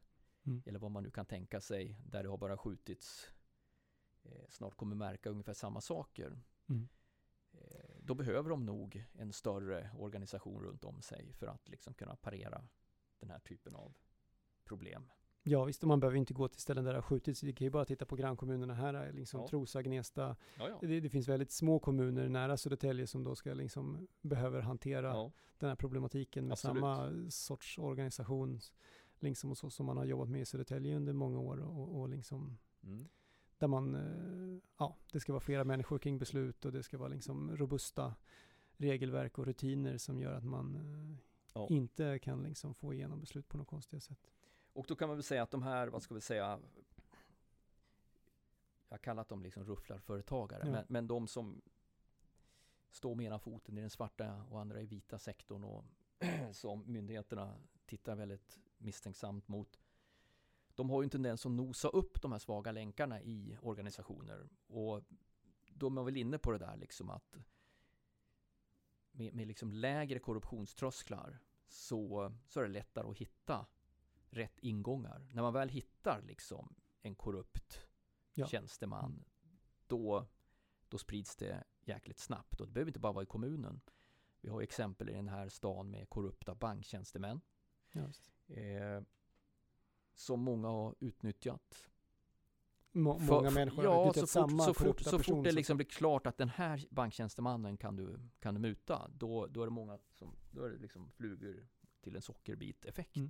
Mm. 0.45 0.63
eller 0.65 0.79
vad 0.79 0.91
man 0.91 1.03
nu 1.03 1.11
kan 1.11 1.25
tänka 1.25 1.61
sig, 1.61 1.99
där 2.05 2.23
det 2.23 2.29
har 2.29 2.37
bara 2.37 2.57
skjutits, 2.57 3.29
eh, 4.23 4.45
snart 4.49 4.75
kommer 4.75 4.95
märka 4.95 5.29
ungefär 5.29 5.53
samma 5.53 5.81
saker. 5.81 6.41
Mm. 6.69 6.87
Eh, 8.03 8.07
då 8.07 8.13
behöver 8.13 8.49
de 8.49 8.65
nog 8.65 9.05
en 9.13 9.33
större 9.33 9.89
organisation 9.97 10.63
runt 10.63 10.83
om 10.85 11.01
sig 11.01 11.33
för 11.33 11.47
att 11.47 11.69
liksom 11.69 11.93
kunna 11.93 12.15
parera 12.15 12.63
den 13.19 13.29
här 13.29 13.39
typen 13.39 13.75
av 13.75 13.93
problem. 14.63 15.09
Ja, 15.45 15.63
visst. 15.63 15.83
Och 15.83 15.87
man 15.87 15.99
behöver 15.99 16.17
inte 16.17 16.33
gå 16.33 16.47
till 16.47 16.61
ställen 16.61 16.83
där 16.83 16.91
det 16.91 16.97
har 16.97 17.01
skjutits. 17.01 17.41
Det 17.41 17.53
kan 17.53 17.65
ju 17.65 17.71
bara 17.71 17.85
titta 17.85 18.05
på 18.05 18.15
grannkommunerna 18.15 18.73
här, 18.73 19.11
liksom 19.13 19.41
Ja. 19.41 19.47
Trosa, 19.47 19.81
Gnesta. 19.81 20.35
Ja, 20.57 20.69
ja. 20.69 20.77
Det, 20.81 20.99
det 20.99 21.09
finns 21.09 21.27
väldigt 21.27 21.51
små 21.51 21.79
kommuner 21.79 22.29
nära 22.29 22.57
Södertälje 22.57 23.07
som 23.07 23.23
då 23.23 23.35
ska 23.35 23.53
liksom 23.53 24.07
behöver 24.21 24.61
hantera 24.61 25.31
den 25.57 25.69
här 25.69 25.75
problematiken 25.75 26.43
med 26.45 26.51
Absolut. 26.53 26.75
samma 26.75 27.13
sorts 27.29 27.77
organisation 27.79 28.59
liksom 29.19 29.51
och 29.51 29.57
så 29.57 29.69
som 29.69 29.85
man 29.85 29.97
har 29.97 30.05
jobbat 30.05 30.29
med 30.29 30.41
i 30.41 30.45
Södertälje 30.45 30.95
under 30.95 31.13
många 31.13 31.39
år 31.39 31.59
och, 31.59 31.99
och 31.99 32.09
liksom 32.09 32.57
Mm. 32.83 33.09
Där 33.57 33.67
man, 33.67 33.95
eh, 33.95 34.59
ja, 34.77 34.95
det 35.11 35.19
ska 35.19 35.33
vara 35.33 35.39
flera 35.41 35.63
människor 35.63 35.99
kring 35.99 36.17
beslut 36.19 36.65
och 36.65 36.71
det 36.71 36.83
ska 36.83 36.97
vara 36.97 37.09
liksom 37.09 37.57
robusta 37.57 38.15
regelverk 38.77 39.37
och 39.37 39.45
rutiner 39.45 39.97
som 39.97 40.19
gör 40.19 40.33
att 40.33 40.43
man 40.45 40.75
eh, 40.75 41.17
Ja. 41.55 41.67
inte 41.69 42.19
kan 42.19 42.43
liksom 42.43 42.73
få 42.73 42.93
igenom 42.93 43.19
beslut 43.19 43.47
på 43.49 43.57
något 43.57 43.67
konstiga 43.67 43.99
sätt. 43.99 44.31
Och 44.73 44.85
då 44.87 44.95
kan 44.95 45.07
man 45.07 45.17
väl 45.17 45.23
säga 45.23 45.43
att 45.43 45.51
de 45.51 45.63
här, 45.63 45.87
vad 45.87 46.03
ska 46.03 46.13
vi 46.15 46.21
säga, 46.21 46.59
jag 48.89 48.95
har 48.95 48.97
kallat 48.97 49.29
dem 49.29 49.43
liksom 49.43 49.63
rufflarföretagare, 49.65 50.63
Ja. 50.65 50.71
men, 50.71 50.85
men 50.89 51.07
de 51.07 51.27
som 51.27 51.61
står 52.91 53.15
med 53.15 53.25
ena 53.25 53.39
foten 53.39 53.77
i 53.77 53.81
den 53.81 53.89
svarta 53.89 54.43
och 54.49 54.61
andra 54.61 54.81
i 54.81 54.85
vita 54.85 55.19
sektorn 55.19 55.63
och 55.63 55.85
som 56.51 56.83
myndigheterna 56.91 57.55
tittar 57.85 58.15
väldigt 58.15 58.59
misstänksamt 58.77 59.47
mot. 59.47 59.79
De 60.75 60.89
har 60.89 61.01
ju 61.01 61.03
en 61.03 61.09
tendens 61.09 61.45
att 61.45 61.51
nosa 61.51 61.87
upp 61.87 62.21
de 62.21 62.31
här 62.31 62.39
svaga 62.39 62.71
länkarna 62.71 63.21
i 63.21 63.57
organisationer 63.61 64.49
och 64.67 65.03
de 65.67 65.97
är 65.97 66.03
väl 66.03 66.17
inne 66.17 66.37
på 66.37 66.51
det 66.51 66.57
där 66.57 66.77
liksom 66.77 67.09
att 67.09 67.37
med, 69.11 69.33
med 69.33 69.47
liksom 69.47 69.71
lägre 69.71 70.19
korruptionströsklar 70.19 71.39
så, 71.67 72.31
så 72.47 72.59
är 72.59 72.63
det 72.63 72.69
lättare 72.69 73.09
att 73.09 73.17
hitta 73.17 73.65
rätt 74.29 74.59
ingångar. 74.59 75.27
När 75.31 75.41
man 75.41 75.53
väl 75.53 75.69
hittar 75.69 76.21
liksom 76.21 76.75
en 77.01 77.15
korrupt 77.15 77.87
Ja. 78.35 78.47
tjänsteman, 78.47 79.25
då, 79.87 80.27
då 80.89 80.97
sprids 80.97 81.35
det 81.35 81.63
jäkligt 81.81 82.19
snabbt. 82.19 82.61
Och 82.61 82.67
det 82.67 82.73
behöver 82.73 82.89
inte 82.89 82.99
bara 82.99 83.13
vara 83.13 83.23
i 83.23 83.27
kommunen. 83.27 83.81
Vi 84.41 84.49
har 84.49 84.61
exempel 84.61 85.09
i 85.09 85.13
den 85.13 85.27
här 85.27 85.49
stan 85.49 85.89
med 85.91 86.09
korrupta 86.09 86.55
banktjänstemän 86.55 87.41
Ja, 87.91 88.01
eh, 88.55 89.01
som 90.15 90.39
många 90.41 90.67
har 90.67 90.95
utnyttjat. 90.99 91.89
Må, 92.91 93.19
För- 93.19 93.25
många 93.25 93.51
människor 93.51 93.83
har 93.83 93.93
ja, 93.93 94.01
utnyttjat 94.09 94.29
så 94.29 94.41
fort, 94.41 94.49
samma 94.49 94.63
så 94.63 94.73
fort, 94.73 94.99
så 94.99 95.19
fort 95.19 95.43
det 95.43 95.49
som- 95.49 95.55
liksom 95.55 95.77
blir 95.77 95.87
klart 95.87 96.27
att 96.27 96.37
den 96.37 96.49
här 96.49 96.85
banktjänstemannen 96.89 97.77
kan 97.77 97.95
du, 97.95 98.19
kan 98.39 98.53
du 98.53 98.59
muta, 98.59 99.11
då, 99.13 99.47
då 99.47 99.61
är 99.61 99.65
det 99.65 99.71
många 99.71 99.99
som, 100.11 100.35
då 100.51 100.63
är 100.63 100.69
det 100.69 100.77
liksom 100.77 101.11
flugor 101.11 101.67
till 102.01 102.15
en 102.15 102.21
sockerbit 102.21 102.85
effekt. 102.85 103.15
Mm. 103.15 103.29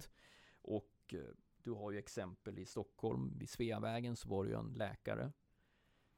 Och 0.62 1.14
eh, 1.14 1.20
du 1.64 1.72
har 1.72 1.92
ju 1.92 1.98
exempel 1.98 2.60
i 2.60 2.66
Stockholm, 2.66 3.38
vid 3.38 3.50
Sveavägen 3.50 4.16
så 4.16 4.30
var 4.30 4.44
det 4.44 4.50
ju 4.50 4.58
en 4.58 4.74
läkare 4.74 5.32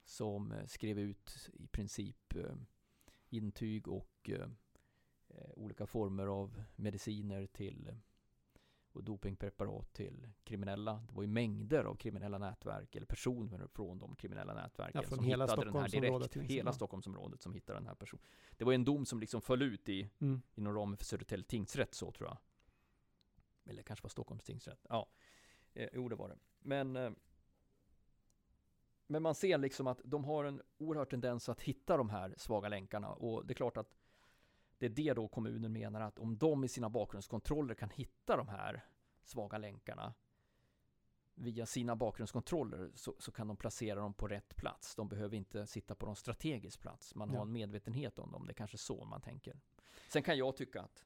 som 0.03 0.51
eh, 0.51 0.65
skrev 0.65 0.99
ut 0.99 1.49
i 1.53 1.67
princip 1.67 2.35
eh, 2.35 2.55
intyg 3.29 3.87
och 3.87 4.29
olika 5.55 5.87
former 5.87 6.27
av 6.27 6.63
mediciner 6.75 7.45
till 7.45 7.95
och 8.95 9.03
dopingpreparat 9.03 9.93
till 9.93 10.27
kriminella. 10.43 10.93
Det 11.07 11.13
var 11.15 11.21
ju 11.23 11.27
mängder 11.27 11.83
av 11.83 11.95
kriminella 11.95 12.37
nätverk 12.37 12.95
eller 12.95 13.05
personer 13.07 13.67
från 13.67 13.99
de 13.99 14.15
kriminella 14.15 14.53
nätverken 14.53 15.01
Ja, 15.03 15.09
som 15.15 15.23
hela 15.25 15.43
hittade 15.45 15.65
den 15.65 15.75
här 15.75 15.89
direkt. 15.89 16.21
liksom, 16.35 16.41
hela. 16.41 16.73
Stockholmsområdet 16.73 17.41
som 17.41 17.53
hittade 17.53 17.79
den 17.79 17.87
här 17.87 17.95
personen. 17.95 18.23
Det 18.57 18.65
var 18.65 18.73
en 18.73 18.85
dom 18.85 19.05
som 19.05 19.19
liksom 19.19 19.41
föll 19.41 19.61
ut 19.61 19.89
i 19.89 20.09
Mm. 20.19 20.41
inom 20.55 20.75
ramen 20.75 20.97
för 20.97 21.05
Södertälje 21.05 21.45
tingsrätt 21.45 21.93
så 21.93 22.11
tror 22.11 22.29
jag. 22.29 22.37
Eller 23.65 23.83
kanske 23.83 24.03
var 24.03 24.09
Stockholms 24.09 24.43
tingsrätt. 24.43 24.85
Ja, 24.89 25.09
eh, 25.73 25.89
jo 25.93 26.09
det 26.09 26.15
var 26.15 26.29
det. 26.29 26.37
Men, 26.59 26.95
eh, 26.95 27.11
men 29.07 29.21
man 29.23 29.35
ser 29.35 29.57
liksom 29.57 29.87
att 29.87 30.01
de 30.03 30.23
har 30.23 30.43
en 30.45 30.61
oerhörd 30.77 31.09
tendens 31.09 31.49
att 31.49 31.61
hitta 31.61 31.97
de 31.97 32.09
här 32.09 32.33
svaga 32.37 32.69
länkarna 32.69 33.09
och 33.13 33.45
det 33.45 33.51
är 33.53 33.55
klart 33.55 33.77
att 33.77 33.95
det 34.77 34.85
är 34.85 34.89
det 34.89 35.13
då 35.13 35.27
kommunen 35.27 35.73
menar 35.73 36.01
att 36.01 36.19
om 36.19 36.37
de 36.37 36.63
i 36.63 36.67
sina 36.67 36.89
bakgrundskontroller 36.89 37.75
kan 37.75 37.89
hitta 37.89 38.37
de 38.37 38.47
här 38.47 38.85
svaga 39.23 39.57
länkarna 39.57 40.13
via 41.35 41.65
sina 41.65 41.95
bakgrundskontroller 41.95 42.91
så, 42.93 43.15
så 43.19 43.31
kan 43.31 43.47
de 43.47 43.57
placera 43.57 43.99
dem 43.99 44.13
på 44.13 44.27
rätt 44.27 44.55
plats. 44.55 44.95
De 44.95 45.07
behöver 45.09 45.37
inte 45.37 45.67
sitta 45.67 45.95
på 45.95 46.05
någon 46.05 46.15
strategisk 46.15 46.79
plats. 46.81 47.15
Man 47.15 47.29
Ja. 47.31 47.37
har 47.37 47.45
en 47.45 47.51
medvetenhet 47.51 48.19
om 48.19 48.31
dem. 48.31 48.45
Det 48.45 48.51
är 48.51 48.55
kanske 48.55 48.77
så 48.77 49.05
man 49.05 49.21
tänker. 49.21 49.59
Sen 50.09 50.23
kan 50.23 50.37
jag 50.37 50.55
tycka 50.57 50.81
att 50.81 51.05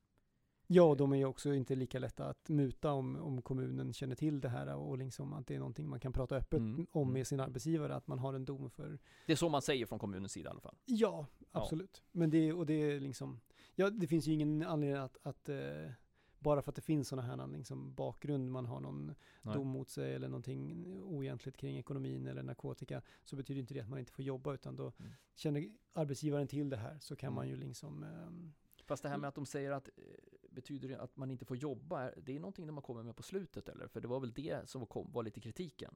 Ja, 0.72 0.84
och 0.84 0.98
de 0.98 1.14
är 1.14 1.18
ju 1.18 1.26
också 1.26 1.54
inte 1.54 1.76
lika 1.76 2.00
lätta 2.00 2.26
att 2.30 2.50
muta 2.50 2.92
om, 2.92 3.16
om 3.16 3.42
kommunen 3.42 3.94
känner 3.94 4.16
till 4.16 4.42
det 4.42 4.50
här 4.50 4.76
och 4.76 4.98
liksom 4.98 5.34
att 5.34 5.48
det 5.48 5.56
är 5.56 5.60
någonting 5.60 5.90
man 5.90 6.00
kan 6.00 6.14
prata 6.14 6.36
öppet 6.36 6.60
Mm, 6.60 6.88
om 6.92 7.02
mm. 7.02 7.14
med 7.14 7.28
sin 7.28 7.40
arbetsgivare, 7.40 7.96
att 7.96 8.08
man 8.08 8.20
har 8.20 8.34
en 8.34 8.46
dom 8.46 8.70
för 8.70 9.00
det 9.26 9.32
är 9.32 9.36
så 9.36 9.50
man 9.50 9.62
säger 9.62 9.86
från 9.86 10.00
kommunens 10.00 10.32
sida 10.32 10.50
i 10.50 10.52
alla 10.52 10.62
fall. 10.62 10.76
Ja, 10.86 11.26
absolut. 11.52 12.04
Men 12.12 12.30
det, 12.30 12.54
och 12.54 12.66
det 12.66 12.74
är 12.74 13.00
liksom, 13.00 13.40
ja 13.76 13.90
det 13.90 14.08
finns 14.08 14.28
ju 14.28 14.34
ingen 14.34 14.64
anledning 14.64 14.98
att, 15.02 15.18
att 15.24 15.50
eh, 15.50 15.92
bara 16.40 16.62
för 16.62 16.72
att 16.72 16.76
det 16.76 16.82
finns 16.82 17.08
sådana 17.08 17.28
här 17.28 17.48
liksom, 17.58 17.94
bakgrund, 17.94 18.52
man 18.52 18.66
har 18.66 18.80
någon 18.80 19.16
Nej. 19.42 19.56
dom 19.56 19.68
mot 19.68 19.90
sig 19.90 20.14
eller 20.16 20.28
någonting 20.30 20.86
oegentligt 21.04 21.58
kring 21.58 21.78
ekonomin 21.78 22.28
eller 22.28 22.44
narkotika, 22.44 23.02
så 23.24 23.36
betyder 23.36 23.62
inte 23.62 23.74
det 23.74 23.80
att 23.82 23.90
man 23.90 24.00
inte 24.00 24.12
får 24.12 24.26
jobba, 24.26 24.54
utan 24.54 24.76
då 24.76 24.92
Mm. 25.00 25.12
känner 25.36 25.70
arbetsgivaren 25.94 26.48
till 26.48 26.70
det 26.70 26.78
här 26.78 27.00
så 27.00 27.16
kan 27.16 27.28
Mm. 27.28 27.36
man 27.36 27.48
ju 27.48 27.56
liksom, 27.56 28.04
ehm, 28.04 28.54
Fast 28.86 29.04
det 29.04 29.10
här 29.10 29.18
med 29.18 29.28
att 29.28 29.36
de 29.36 29.46
säger 29.46 29.72
att 29.72 29.88
eh, 29.98 30.04
betyder 30.50 30.98
att 30.98 31.18
man 31.18 31.32
inte 31.32 31.46
får 31.46 31.58
jobba, 31.58 32.12
det 32.18 32.36
är 32.36 32.40
någonting 32.40 32.68
de 32.68 32.76
har 32.78 32.82
kommit 32.82 33.06
med 33.06 33.16
på 33.16 33.24
slutet 33.24 33.70
eller? 33.70 33.88
För 33.88 34.02
det 34.02 34.08
var 34.08 34.20
väl 34.20 34.34
det 34.34 34.70
som 34.70 34.86
kom, 34.86 35.12
var 35.12 35.24
lite 35.24 35.40
kritiken. 35.42 35.96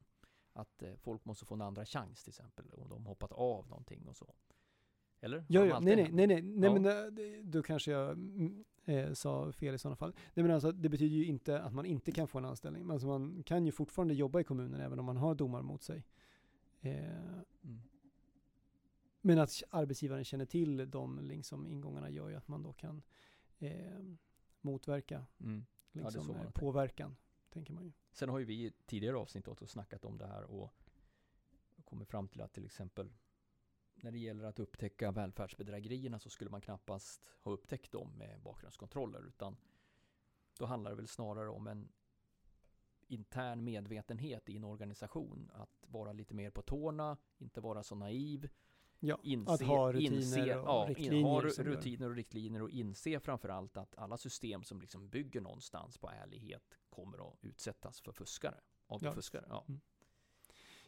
Att 0.53 0.83
eh, 0.83 0.95
folk 0.95 1.25
måste 1.25 1.45
få 1.45 1.53
en 1.55 1.61
andra 1.61 1.85
chans 1.85 2.23
till 2.23 2.31
exempel, 2.31 2.65
om 2.73 2.89
de 2.89 3.05
hoppat 3.05 3.31
av 3.31 3.67
någonting 3.69 4.07
och 4.07 4.15
så. 4.15 4.33
Eller? 5.23 5.45
Ja, 5.47 5.65
ja, 5.65 5.75
alltid 5.75 5.97
nej, 5.97 6.11
nej, 6.11 6.27
nej, 6.27 6.41
nej, 6.41 6.41
nej 6.41 6.69
Ja. 6.69 6.79
men 6.79 6.85
eh, 6.85 7.43
då 7.43 7.63
kanske 7.63 7.91
jag 7.91 8.11
mm, 8.11 8.63
eh, 8.85 9.13
sa 9.13 9.51
fel 9.51 9.75
i 9.75 9.77
sådana 9.77 9.95
fall. 9.95 10.13
Nej, 10.33 10.43
men 10.43 10.51
alltså, 10.51 10.71
det 10.71 10.89
betyder 10.89 11.15
ju 11.15 11.25
inte 11.25 11.61
att 11.61 11.73
man 11.73 11.85
inte 11.85 12.11
kan 12.11 12.27
få 12.27 12.37
en 12.37 12.45
anställning. 12.45 12.91
Alltså, 12.91 13.07
man 13.07 13.43
kan 13.43 13.65
ju 13.65 13.71
fortfarande 13.71 14.13
jobba 14.13 14.39
i 14.39 14.43
kommunen 14.43 14.81
även 14.81 14.99
om 14.99 15.05
man 15.05 15.17
har 15.17 15.35
domar 15.35 15.61
mot 15.61 15.83
sig. 15.83 16.03
Eh, 16.81 17.03
Mm. 17.65 17.79
men 19.21 19.39
att 19.39 19.63
arbetsgivaren 19.69 20.23
känner 20.23 20.45
till 20.45 20.91
de 20.91 21.19
liksom, 21.19 21.67
ingångarna 21.67 22.09
gör 22.09 22.29
ju 22.29 22.35
att 22.35 22.47
man 22.47 22.63
då 22.63 22.73
kan 22.73 23.01
eh, 23.59 23.99
motverka 24.61 25.25
Mm. 25.39 25.65
är 25.93 26.03
liksom, 26.03 26.35
påverkan, 26.53 27.15
tänker 27.49 27.73
man 27.73 27.83
ju. 27.85 27.91
Sen 28.11 28.29
har 28.29 28.39
ju 28.39 28.45
vi 28.45 28.65
i 28.65 28.71
tidigare 28.85 29.17
avsnitt 29.17 29.47
också 29.47 29.67
snackat 29.67 30.05
om 30.05 30.17
det 30.17 30.27
här 30.27 30.43
och 30.43 30.73
kommit 31.85 32.07
fram 32.07 32.27
till 32.27 32.41
att 32.41 32.53
till 32.53 32.65
exempel 32.65 33.09
när 34.03 34.11
det 34.11 34.19
gäller 34.19 34.43
att 34.43 34.59
upptäcka 34.59 35.11
välfärdsbedrägerierna 35.11 36.19
så 36.19 36.29
skulle 36.29 36.49
man 36.49 36.61
knappast 36.61 37.25
ha 37.41 37.51
upptäckt 37.51 37.91
dem 37.91 38.17
med 38.17 38.41
bakgrundskontroller 38.41 39.27
utan 39.27 39.57
då 40.59 40.65
handlar 40.65 40.91
det 40.91 40.97
väl 40.97 41.07
snarare 41.07 41.49
om 41.49 41.67
en 41.67 41.89
intern 43.07 43.63
medvetenhet 43.63 44.49
i 44.49 44.57
en 44.57 44.63
organisation 44.63 45.51
att 45.53 45.85
vara 45.87 46.13
lite 46.13 46.33
mer 46.33 46.49
på 46.49 46.61
tårna, 46.61 47.17
inte 47.37 47.61
vara 47.61 47.83
så 47.83 47.95
naiv, 47.95 48.49
Ja, 48.99 49.19
inse, 49.23 49.51
att 49.53 49.61
ha 49.61 49.91
rutiner 49.93 50.17
inse, 50.17 50.41
och 50.59 50.67
ja, 50.67 50.85
riktlinjer. 50.89 51.23
ha 51.23 51.41
rutiner 51.41 52.09
och 52.09 52.15
riktlinjer 52.15 52.61
och 52.61 52.69
inse 52.69 53.19
framförallt 53.19 53.77
att 53.77 53.95
alla 53.97 54.17
system 54.17 54.63
som 54.63 54.81
liksom 54.81 55.09
bygger 55.09 55.41
någonstans 55.41 55.97
på 55.97 56.09
ärlighet 56.09 56.77
kommer 56.89 57.27
att 57.27 57.37
utsättas 57.41 58.01
för 58.01 58.11
fuskare. 58.11 58.59
Av 58.87 59.03
Ja. 59.03 59.13
fuskare. 59.13 59.45
Ja. 59.49 59.65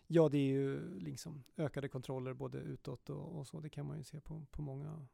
Ja, 0.07 0.29
det 0.29 0.37
är 0.37 0.51
ju 0.53 0.99
liksom 0.99 1.43
ökade 1.57 1.87
kontroller 1.87 2.33
både 2.33 2.57
utåt 2.57 3.09
och, 3.09 3.37
och 3.37 3.47
så. 3.47 3.59
Det 3.59 3.69
kan 3.69 3.85
man 3.85 3.97
ju 3.97 4.03
se 4.03 4.21
på, 4.21 4.45
på 4.51 4.61
många 4.61 5.07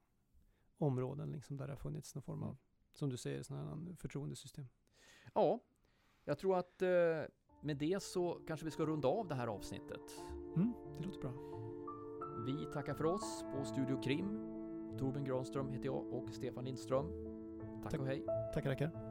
områden 0.77 1.31
liksom 1.31 1.57
där 1.57 1.67
det 1.67 1.71
har 1.73 1.77
funnits 1.77 2.15
någon 2.15 2.21
form 2.21 2.43
av, 2.43 2.49
Mm. 2.49 2.57
som 2.93 3.09
du 3.09 3.17
säger, 3.17 3.43
sådana 3.43 3.69
här 3.87 3.95
förtroendesystem. 3.95 4.65
ja, 5.33 5.59
jag 6.25 6.37
tror 6.37 6.57
att 6.57 6.81
eh, 6.81 6.89
med 7.61 7.77
det 7.77 8.03
så 8.03 8.41
kanske 8.47 8.65
vi 8.65 8.71
ska 8.71 8.85
runda 8.85 9.07
av 9.07 9.27
det 9.27 9.35
här 9.35 9.47
avsnittet. 9.47 10.01
Mm, 10.55 10.73
det 10.97 11.03
låter 11.05 11.19
bra. 11.19 11.33
Vi 12.45 12.65
tackar 12.73 12.93
för 12.93 13.05
oss 13.05 13.45
på 13.53 13.65
Studio 13.65 14.01
Krim. 14.01 14.25
Torben 14.99 15.23
Granström 15.23 15.71
heter 15.71 15.85
jag 15.85 16.13
och 16.13 16.33
Stefan 16.33 16.65
Lindström. 16.65 17.05
Tack, 17.83 17.91
Tack. 17.91 17.99
och 18.01 18.07
hej. 18.07 18.25
Tackar, 18.53 18.69
tackar. 18.75 19.10